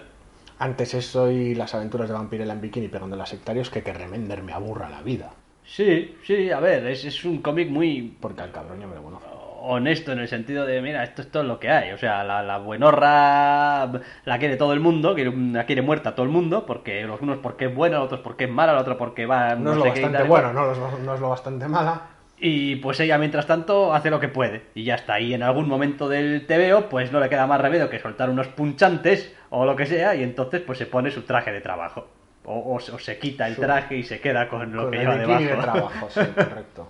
Antes 0.60 0.94
eso 0.94 1.32
y 1.32 1.56
las 1.56 1.74
aventuras 1.74 2.08
de 2.08 2.14
Vampirella 2.14 2.54
en 2.54 2.62
bikini 2.62 2.88
pegando 2.88 3.16
a 3.16 3.20
sectarios 3.30 3.70
que 3.70 3.82
que 3.84 3.92
Remender 3.94 4.44
me 4.44 4.54
aburra 4.54 4.90
la 4.90 5.02
vida. 5.02 5.32
Sí, 5.66 6.16
sí, 6.26 6.52
a 6.52 6.60
ver, 6.60 6.86
es, 6.88 7.06
es 7.06 7.24
un 7.26 7.42
cómic 7.42 7.70
muy 7.70 8.16
Porque 8.20 8.42
al 8.42 8.52
cabrón 8.52 8.80
ya 8.80 8.88
me 8.88 8.96
lo 8.96 9.04
conozco. 9.04 9.28
Honesto 9.66 10.12
en 10.12 10.20
el 10.20 10.28
sentido 10.28 10.66
de, 10.66 10.82
mira, 10.82 11.04
esto, 11.04 11.22
esto 11.22 11.42
es 11.42 11.46
lo 11.48 11.60
que 11.60 11.70
hay. 11.70 11.92
O 11.92 11.98
sea, 11.98 12.24
la, 12.24 12.44
la 12.44 12.58
buenorra 12.58 13.86
la 14.26 14.40
quiere 14.40 14.58
todo 14.58 14.74
el 14.74 14.80
mundo, 14.80 15.16
la 15.18 15.66
quiere 15.66 15.82
muerta 15.82 16.16
todo 16.16 16.26
el 16.26 16.32
mundo, 16.32 16.66
porque 16.66 17.04
los 17.04 17.22
unos 17.22 17.38
porque 17.40 17.66
es 17.66 17.76
buena, 17.76 17.98
los 17.98 18.06
otros 18.08 18.22
porque 18.22 18.46
es 18.46 18.50
mala, 18.52 18.74
el 18.74 18.78
otro 18.80 18.98
porque 18.98 19.26
va... 19.26 19.56
No, 19.56 19.72
es 19.72 19.78
lo 19.78 19.84
sé 19.84 19.90
bastante 19.90 20.24
bueno, 20.24 20.54
no, 20.54 20.72
es- 20.72 21.00
no 21.00 21.14
es 21.14 21.20
lo 21.20 21.30
bastante 21.30 21.68
mala. 21.68 22.02
Y 22.38 22.76
pues 22.78 23.00
ella, 23.00 23.18
mientras 23.18 23.48
tanto, 23.48 23.94
hace 23.94 24.10
lo 24.10 24.20
que 24.20 24.28
puede. 24.28 24.64
Y 24.76 24.84
ya 24.84 24.96
está. 24.96 25.20
Y 25.20 25.34
en 25.34 25.44
algún 25.44 25.68
momento 25.70 26.10
del 26.10 26.46
TVO, 26.46 26.90
pues 26.90 27.12
no 27.12 27.20
le 27.22 27.30
queda 27.30 27.48
más 27.48 27.62
remedio 27.62 27.90
que 27.90 28.00
soltar 28.00 28.30
unos 28.30 28.48
punchantes 28.50 29.34
o 29.50 29.66
lo 29.66 29.76
que 29.78 29.86
sea, 29.86 30.14
y 30.16 30.24
entonces 30.24 30.62
pues 30.62 30.78
se 30.78 30.86
pone 30.86 31.10
su 31.12 31.22
traje 31.22 31.52
de 31.54 31.62
trabajo. 31.62 32.08
O, 32.46 32.76
o 32.76 32.80
se- 32.82 32.92
o 32.92 33.00
se 33.00 33.18
quita 33.18 33.48
el 33.48 33.56
traje 33.56 33.96
y 33.96 34.04
se 34.04 34.20
queda 34.20 34.50
con 34.50 34.76
lo 34.76 34.84
Con 34.84 34.92
que 34.92 34.98
lleva 34.98 35.16
debajo. 35.16 35.42
de 35.42 35.56
trabajo, 35.56 36.10
sí, 36.10 36.20
correcto. 36.36 36.90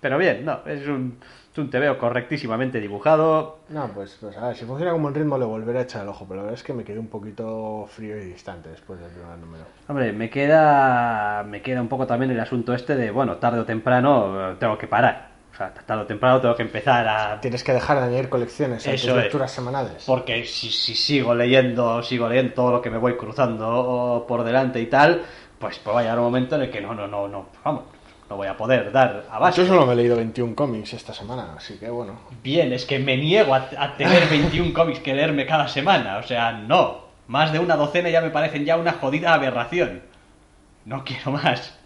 Pero 0.00 0.16
bien, 0.16 0.44
no, 0.44 0.60
es 0.66 0.86
un, 0.88 1.18
es 1.52 1.58
un 1.58 1.68
TVO 1.68 1.98
correctísimamente 1.98 2.80
dibujado. 2.80 3.58
No, 3.68 3.88
pues, 3.88 4.16
pues 4.20 4.36
a 4.36 4.48
ver, 4.48 4.56
si 4.56 4.64
funciona 4.64 4.92
como 4.92 5.04
buen 5.04 5.14
ritmo 5.14 5.36
le 5.36 5.44
volveré 5.44 5.80
a 5.80 5.82
echar 5.82 6.02
el 6.02 6.08
ojo, 6.08 6.24
pero 6.26 6.36
la 6.36 6.42
verdad 6.44 6.58
es 6.58 6.64
que 6.64 6.72
me 6.72 6.84
quedé 6.84 6.98
un 6.98 7.08
poquito 7.08 7.86
frío 7.88 8.16
y 8.16 8.24
distante 8.24 8.70
después 8.70 8.98
del 9.00 9.10
primer 9.10 9.36
número. 9.38 9.64
Hombre, 9.88 10.12
me 10.12 10.30
queda, 10.30 11.42
me 11.46 11.60
queda 11.60 11.82
un 11.82 11.88
poco 11.88 12.06
también 12.06 12.30
el 12.30 12.40
asunto 12.40 12.72
este 12.72 12.96
de, 12.96 13.10
bueno, 13.10 13.36
tarde 13.36 13.60
o 13.60 13.64
temprano 13.64 14.52
eh, 14.52 14.56
tengo 14.58 14.78
que 14.78 14.86
parar. 14.86 15.28
O 15.52 15.56
sea, 15.56 15.74
tarde 15.74 16.04
o 16.04 16.06
temprano 16.06 16.40
tengo 16.40 16.56
que 16.56 16.62
empezar 16.62 17.06
a... 17.06 17.38
Tienes 17.40 17.62
que 17.62 17.72
dejar 17.74 17.98
de 17.98 18.04
añadir 18.04 18.30
colecciones 18.30 18.86
a 18.86 18.92
tus 18.92 19.02
Eso 19.02 19.18
es. 19.18 19.24
lecturas 19.24 19.50
semanales. 19.52 20.04
Porque 20.06 20.44
si, 20.46 20.70
si 20.70 20.94
sigo 20.94 21.34
leyendo, 21.34 22.02
sigo 22.02 22.28
leyendo 22.28 22.54
todo 22.54 22.70
lo 22.72 22.80
que 22.80 22.88
me 22.88 22.96
voy 22.96 23.16
cruzando 23.18 24.24
por 24.26 24.44
delante 24.44 24.80
y 24.80 24.86
tal, 24.86 25.20
pues, 25.58 25.78
pues 25.78 25.94
va 25.94 26.00
a 26.00 26.02
llegar 26.04 26.18
un 26.18 26.24
momento 26.24 26.54
en 26.56 26.62
el 26.62 26.70
que 26.70 26.80
no, 26.80 26.94
no, 26.94 27.06
no, 27.06 27.28
no, 27.28 27.48
vamos, 27.62 27.82
no 28.30 28.36
voy 28.36 28.46
a 28.46 28.56
poder 28.56 28.92
dar 28.92 29.24
abasto. 29.28 29.62
Yo 29.62 29.66
solo 29.68 29.84
me 29.86 29.92
he 29.92 29.96
leído 29.96 30.16
21 30.16 30.54
cómics 30.54 30.94
esta 30.94 31.12
semana, 31.12 31.54
así 31.56 31.76
que 31.78 31.90
bueno. 31.90 32.20
Bien, 32.44 32.72
es 32.72 32.86
que 32.86 33.00
me 33.00 33.16
niego 33.16 33.52
a, 33.54 33.68
a 33.76 33.96
tener 33.96 34.28
21 34.28 34.72
cómics 34.72 35.00
que 35.00 35.12
leerme 35.12 35.46
cada 35.46 35.66
semana. 35.66 36.18
O 36.18 36.22
sea, 36.22 36.52
no. 36.52 37.10
Más 37.26 37.52
de 37.52 37.58
una 37.58 37.76
docena 37.76 38.08
ya 38.08 38.20
me 38.20 38.30
parecen 38.30 38.64
ya 38.64 38.76
una 38.76 38.92
jodida 38.92 39.34
aberración. 39.34 40.02
No 40.84 41.04
quiero 41.04 41.32
más. 41.32 41.76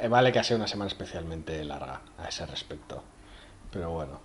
Eh, 0.00 0.08
Vale 0.08 0.32
que 0.32 0.40
ha 0.40 0.44
sido 0.44 0.58
una 0.58 0.66
semana 0.66 0.88
especialmente 0.88 1.64
larga 1.64 2.00
a 2.18 2.28
ese 2.28 2.44
respecto. 2.44 3.04
Pero 3.72 3.90
bueno. 3.90 4.20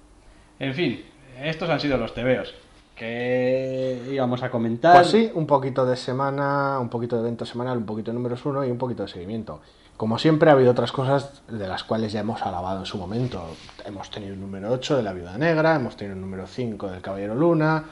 En 0.58 0.74
fin, 0.74 1.06
estos 1.40 1.70
han 1.70 1.80
sido 1.80 1.98
los 1.98 2.16
tebeos. 2.16 2.54
Que 3.02 4.00
íbamos 4.12 4.44
a 4.44 4.52
comentar. 4.52 4.94
Pues 4.96 5.08
sí, 5.08 5.32
un 5.34 5.48
poquito 5.48 5.86
de 5.88 5.96
semana, 5.96 6.80
un 6.80 6.88
poquito 6.90 7.16
de 7.16 7.24
evento 7.24 7.46
semanal, 7.48 7.78
un 7.80 7.86
poquito 7.86 8.12
de 8.12 8.16
números 8.16 8.46
uno 8.46 8.64
y 8.64 8.70
un 8.70 8.78
poquito 8.78 9.02
de 9.04 9.10
seguimiento. 9.10 9.60
Como 9.98 10.20
siempre 10.20 10.50
ha 10.52 10.54
habido 10.54 10.72
otras 10.72 10.92
cosas 10.92 11.42
de 11.48 11.68
las 11.68 11.84
cuales 11.84 12.12
ya 12.12 12.20
hemos 12.20 12.42
alabado 12.44 12.80
en 12.80 12.86
su 12.86 12.98
momento. 13.00 13.42
Hemos 13.86 14.12
tenido 14.12 14.36
un 14.36 14.42
número 14.42 14.72
8 14.72 14.98
de 14.98 15.04
la 15.04 15.14
Viuda 15.14 15.36
Negra, 15.40 15.76
hemos 15.76 15.96
tenido 15.96 16.16
un 16.16 16.22
número 16.22 16.46
5 16.46 16.92
del 16.92 17.02
Caballero 17.02 17.34
Luna, 17.34 17.86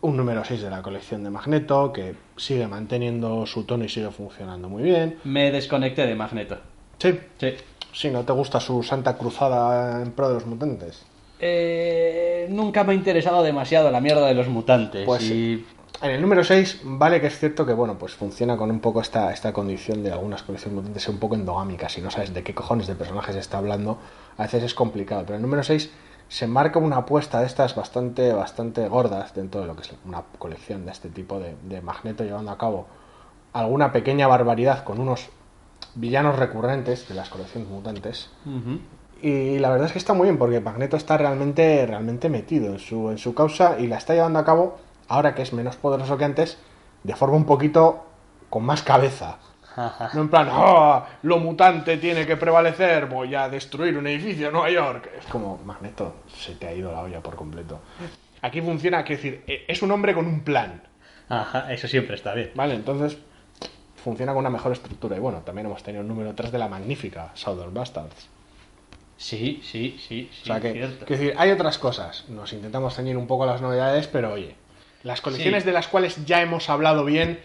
un 0.00 0.16
número 0.16 0.44
6 0.44 0.62
de 0.62 0.70
la 0.70 0.82
colección 0.82 1.22
de 1.22 1.30
Magneto, 1.30 1.92
que 1.92 2.16
sigue 2.36 2.66
manteniendo 2.66 3.46
su 3.46 3.62
tono 3.64 3.84
y 3.84 3.88
sigue 3.88 4.10
funcionando 4.10 4.68
muy 4.68 4.82
bien. 4.82 5.18
Me 5.24 5.52
desconecté 5.52 6.06
de 6.06 6.14
Magneto. 6.16 6.56
Sí, 6.98 7.18
Sí. 7.38 7.54
sí, 7.92 8.10
¿no 8.10 8.24
te 8.24 8.32
gusta 8.32 8.58
su 8.58 8.82
santa 8.82 9.16
cruzada 9.16 10.02
en 10.02 10.10
pro 10.10 10.28
de 10.28 10.34
los 10.34 10.46
mutantes? 10.46 11.04
Eh, 11.40 12.46
nunca 12.50 12.84
me 12.84 12.92
ha 12.92 12.94
interesado 12.94 13.42
demasiado 13.42 13.90
la 13.90 14.00
mierda 14.00 14.26
de 14.26 14.34
los 14.34 14.48
mutantes. 14.48 15.06
Pues 15.06 15.22
y... 15.22 15.64
En 16.02 16.10
el 16.10 16.22
número 16.22 16.42
6, 16.44 16.80
vale 16.84 17.20
que 17.20 17.26
es 17.26 17.38
cierto 17.38 17.66
que, 17.66 17.74
bueno, 17.74 17.98
pues 17.98 18.14
funciona 18.14 18.56
con 18.56 18.70
un 18.70 18.80
poco 18.80 19.02
esta, 19.02 19.32
esta 19.32 19.52
condición 19.52 20.02
de 20.02 20.10
algunas 20.10 20.42
colecciones 20.42 20.76
mutantes 20.76 21.06
un 21.08 21.18
poco 21.18 21.34
endogámicas. 21.34 21.92
Si 21.92 22.00
no 22.00 22.10
sabes 22.10 22.32
de 22.32 22.42
qué 22.42 22.54
cojones 22.54 22.86
de 22.86 22.94
personajes 22.94 23.36
está 23.36 23.58
hablando, 23.58 23.98
a 24.38 24.44
veces 24.44 24.62
es 24.62 24.74
complicado. 24.74 25.24
Pero 25.26 25.36
el 25.36 25.42
número 25.42 25.62
6 25.62 25.90
se 26.28 26.46
marca 26.46 26.78
una 26.78 26.96
apuesta 26.96 27.40
de 27.40 27.46
estas 27.46 27.74
bastante, 27.74 28.32
bastante 28.32 28.88
gordas 28.88 29.34
dentro 29.34 29.60
de 29.60 29.66
lo 29.66 29.76
que 29.76 29.82
es 29.82 29.90
una 30.06 30.22
colección 30.38 30.86
de 30.86 30.92
este 30.92 31.10
tipo 31.10 31.38
de, 31.38 31.54
de 31.68 31.82
Magneto 31.82 32.24
llevando 32.24 32.50
a 32.50 32.56
cabo 32.56 32.86
alguna 33.52 33.92
pequeña 33.92 34.26
barbaridad 34.26 34.84
con 34.84 35.00
unos 35.00 35.28
villanos 35.94 36.38
recurrentes 36.38 37.08
de 37.08 37.14
las 37.14 37.28
colecciones 37.28 37.68
mutantes. 37.68 38.30
Y 39.22 39.58
la 39.58 39.70
verdad 39.70 39.86
es 39.86 39.92
que 39.92 39.98
está 39.98 40.14
muy 40.14 40.24
bien 40.24 40.38
porque 40.38 40.60
Magneto 40.60 40.96
está 40.96 41.16
realmente, 41.18 41.84
realmente 41.86 42.28
metido 42.28 42.72
en 42.72 42.78
su, 42.78 43.10
en 43.10 43.18
su 43.18 43.34
causa 43.34 43.78
y 43.78 43.86
la 43.86 43.98
está 43.98 44.14
llevando 44.14 44.38
a 44.38 44.44
cabo, 44.44 44.78
ahora 45.08 45.34
que 45.34 45.42
es 45.42 45.52
menos 45.52 45.76
poderoso 45.76 46.16
que 46.16 46.24
antes, 46.24 46.58
de 47.02 47.14
forma 47.14 47.36
un 47.36 47.44
poquito 47.46 48.04
con 48.48 48.64
más 48.64 48.82
cabeza. 48.82 49.38
No 50.14 50.22
en 50.22 50.28
plan, 50.28 50.48
"Ah, 50.50 51.06
lo 51.22 51.38
mutante 51.38 51.96
tiene 51.96 52.26
que 52.26 52.36
prevalecer, 52.36 53.06
voy 53.06 53.34
a 53.36 53.48
destruir 53.48 53.96
un 53.96 54.06
edificio 54.08 54.48
en 54.48 54.52
Nueva 54.52 54.70
York. 54.70 55.08
Es 55.18 55.26
como, 55.26 55.58
Magneto, 55.64 56.16
se 56.34 56.54
te 56.56 56.66
ha 56.66 56.74
ido 56.74 56.90
la 56.92 57.00
olla 57.02 57.20
por 57.20 57.36
completo. 57.36 57.78
Aquí 58.42 58.60
funciona, 58.60 59.02
decir, 59.04 59.44
e- 59.46 59.64
es 59.68 59.80
un 59.82 59.90
hombre 59.92 60.12
con 60.14 60.26
un 60.26 60.40
plan, 60.40 60.82
Ajá, 61.28 61.72
eso 61.72 61.86
siempre 61.86 62.16
está 62.16 62.34
bien. 62.34 62.50
¿vale? 62.56 62.74
Entonces, 62.74 63.16
funciona 64.02 64.32
con 64.32 64.40
una 64.40 64.50
mejor 64.50 64.72
estructura. 64.72 65.16
Y 65.16 65.20
bueno, 65.20 65.38
también 65.44 65.66
hemos 65.66 65.82
tenido 65.84 66.02
el 66.02 66.08
número 66.08 66.34
3 66.34 66.50
de 66.50 66.58
la 66.58 66.66
magnífica 66.68 67.30
Southern 67.34 67.72
Bastards. 67.72 68.28
Sí, 69.20 69.60
sí, 69.62 70.00
sí, 70.08 70.30
sí. 70.32 70.42
O 70.42 70.46
sea 70.46 70.60
que, 70.60 70.72
cierto. 70.72 71.04
quiero 71.04 71.22
decir, 71.22 71.34
hay 71.38 71.50
otras 71.50 71.76
cosas. 71.76 72.24
Nos 72.30 72.54
intentamos 72.54 72.94
ceñir 72.94 73.18
un 73.18 73.26
poco 73.26 73.44
a 73.44 73.46
las 73.48 73.60
novedades, 73.60 74.06
pero 74.06 74.32
oye, 74.32 74.54
las 75.02 75.20
colecciones 75.20 75.62
Sí. 75.62 75.66
de 75.66 75.72
las 75.74 75.88
cuales 75.88 76.24
ya 76.24 76.40
hemos 76.40 76.70
hablado 76.70 77.04
bien 77.04 77.38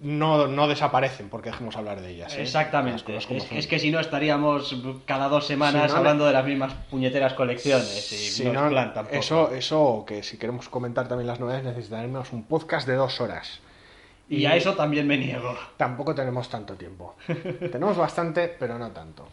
no, 0.00 0.48
no 0.48 0.66
desaparecen 0.66 1.28
porque 1.28 1.50
dejemos 1.50 1.76
hablar 1.76 2.00
de 2.00 2.10
ellas. 2.10 2.34
¿eh? 2.36 2.42
Exactamente. 2.42 3.16
Es, 3.16 3.66
que 3.68 3.78
si 3.78 3.92
no 3.92 4.00
estaríamos 4.00 4.74
cada 5.06 5.28
dos 5.28 5.46
semanas 5.46 5.84
Si 5.84 5.92
no, 5.92 5.98
hablando 5.98 6.26
de 6.26 6.32
las 6.32 6.44
mismas 6.44 6.74
puñeteras 6.90 7.34
colecciones. 7.34 8.12
Y 8.12 8.16
Si 8.16 8.44
no, 8.46 8.68
plan 8.68 8.92
tampoco. 8.92 9.16
eso, 9.16 9.54
eso, 9.54 10.04
que 10.08 10.24
si 10.24 10.36
queremos 10.36 10.68
comentar 10.68 11.06
también 11.06 11.28
las 11.28 11.38
novedades 11.38 11.64
necesitaremos 11.64 12.32
un 12.32 12.42
podcast 12.42 12.88
de 12.88 12.94
dos 12.96 13.20
horas. 13.20 13.60
Y 14.28 14.46
a 14.46 14.56
eso 14.56 14.74
también 14.74 15.06
me 15.06 15.16
niego. 15.16 15.56
Tampoco 15.76 16.12
tenemos 16.12 16.48
tanto 16.48 16.74
tiempo. 16.74 17.14
tenemos 17.70 17.96
bastante, 17.96 18.48
pero 18.58 18.78
no 18.78 18.90
tanto. 18.90 19.28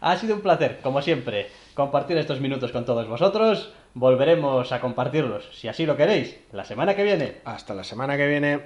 Ha 0.00 0.16
sido 0.16 0.34
un 0.34 0.40
placer, 0.40 0.80
como 0.82 1.02
siempre, 1.02 1.48
compartir 1.74 2.16
estos 2.16 2.40
minutos 2.40 2.72
con 2.72 2.86
todos 2.86 3.06
vosotros. 3.06 3.74
Volveremos 3.92 4.72
a 4.72 4.80
compartirlos, 4.80 5.50
si 5.52 5.68
así 5.68 5.84
lo 5.84 5.96
queréis, 5.96 6.38
la 6.52 6.64
semana 6.64 6.96
que 6.96 7.02
viene. 7.02 7.36
Hasta 7.44 7.74
la 7.74 7.84
semana 7.84 8.16
que 8.16 8.26
viene. 8.26 8.60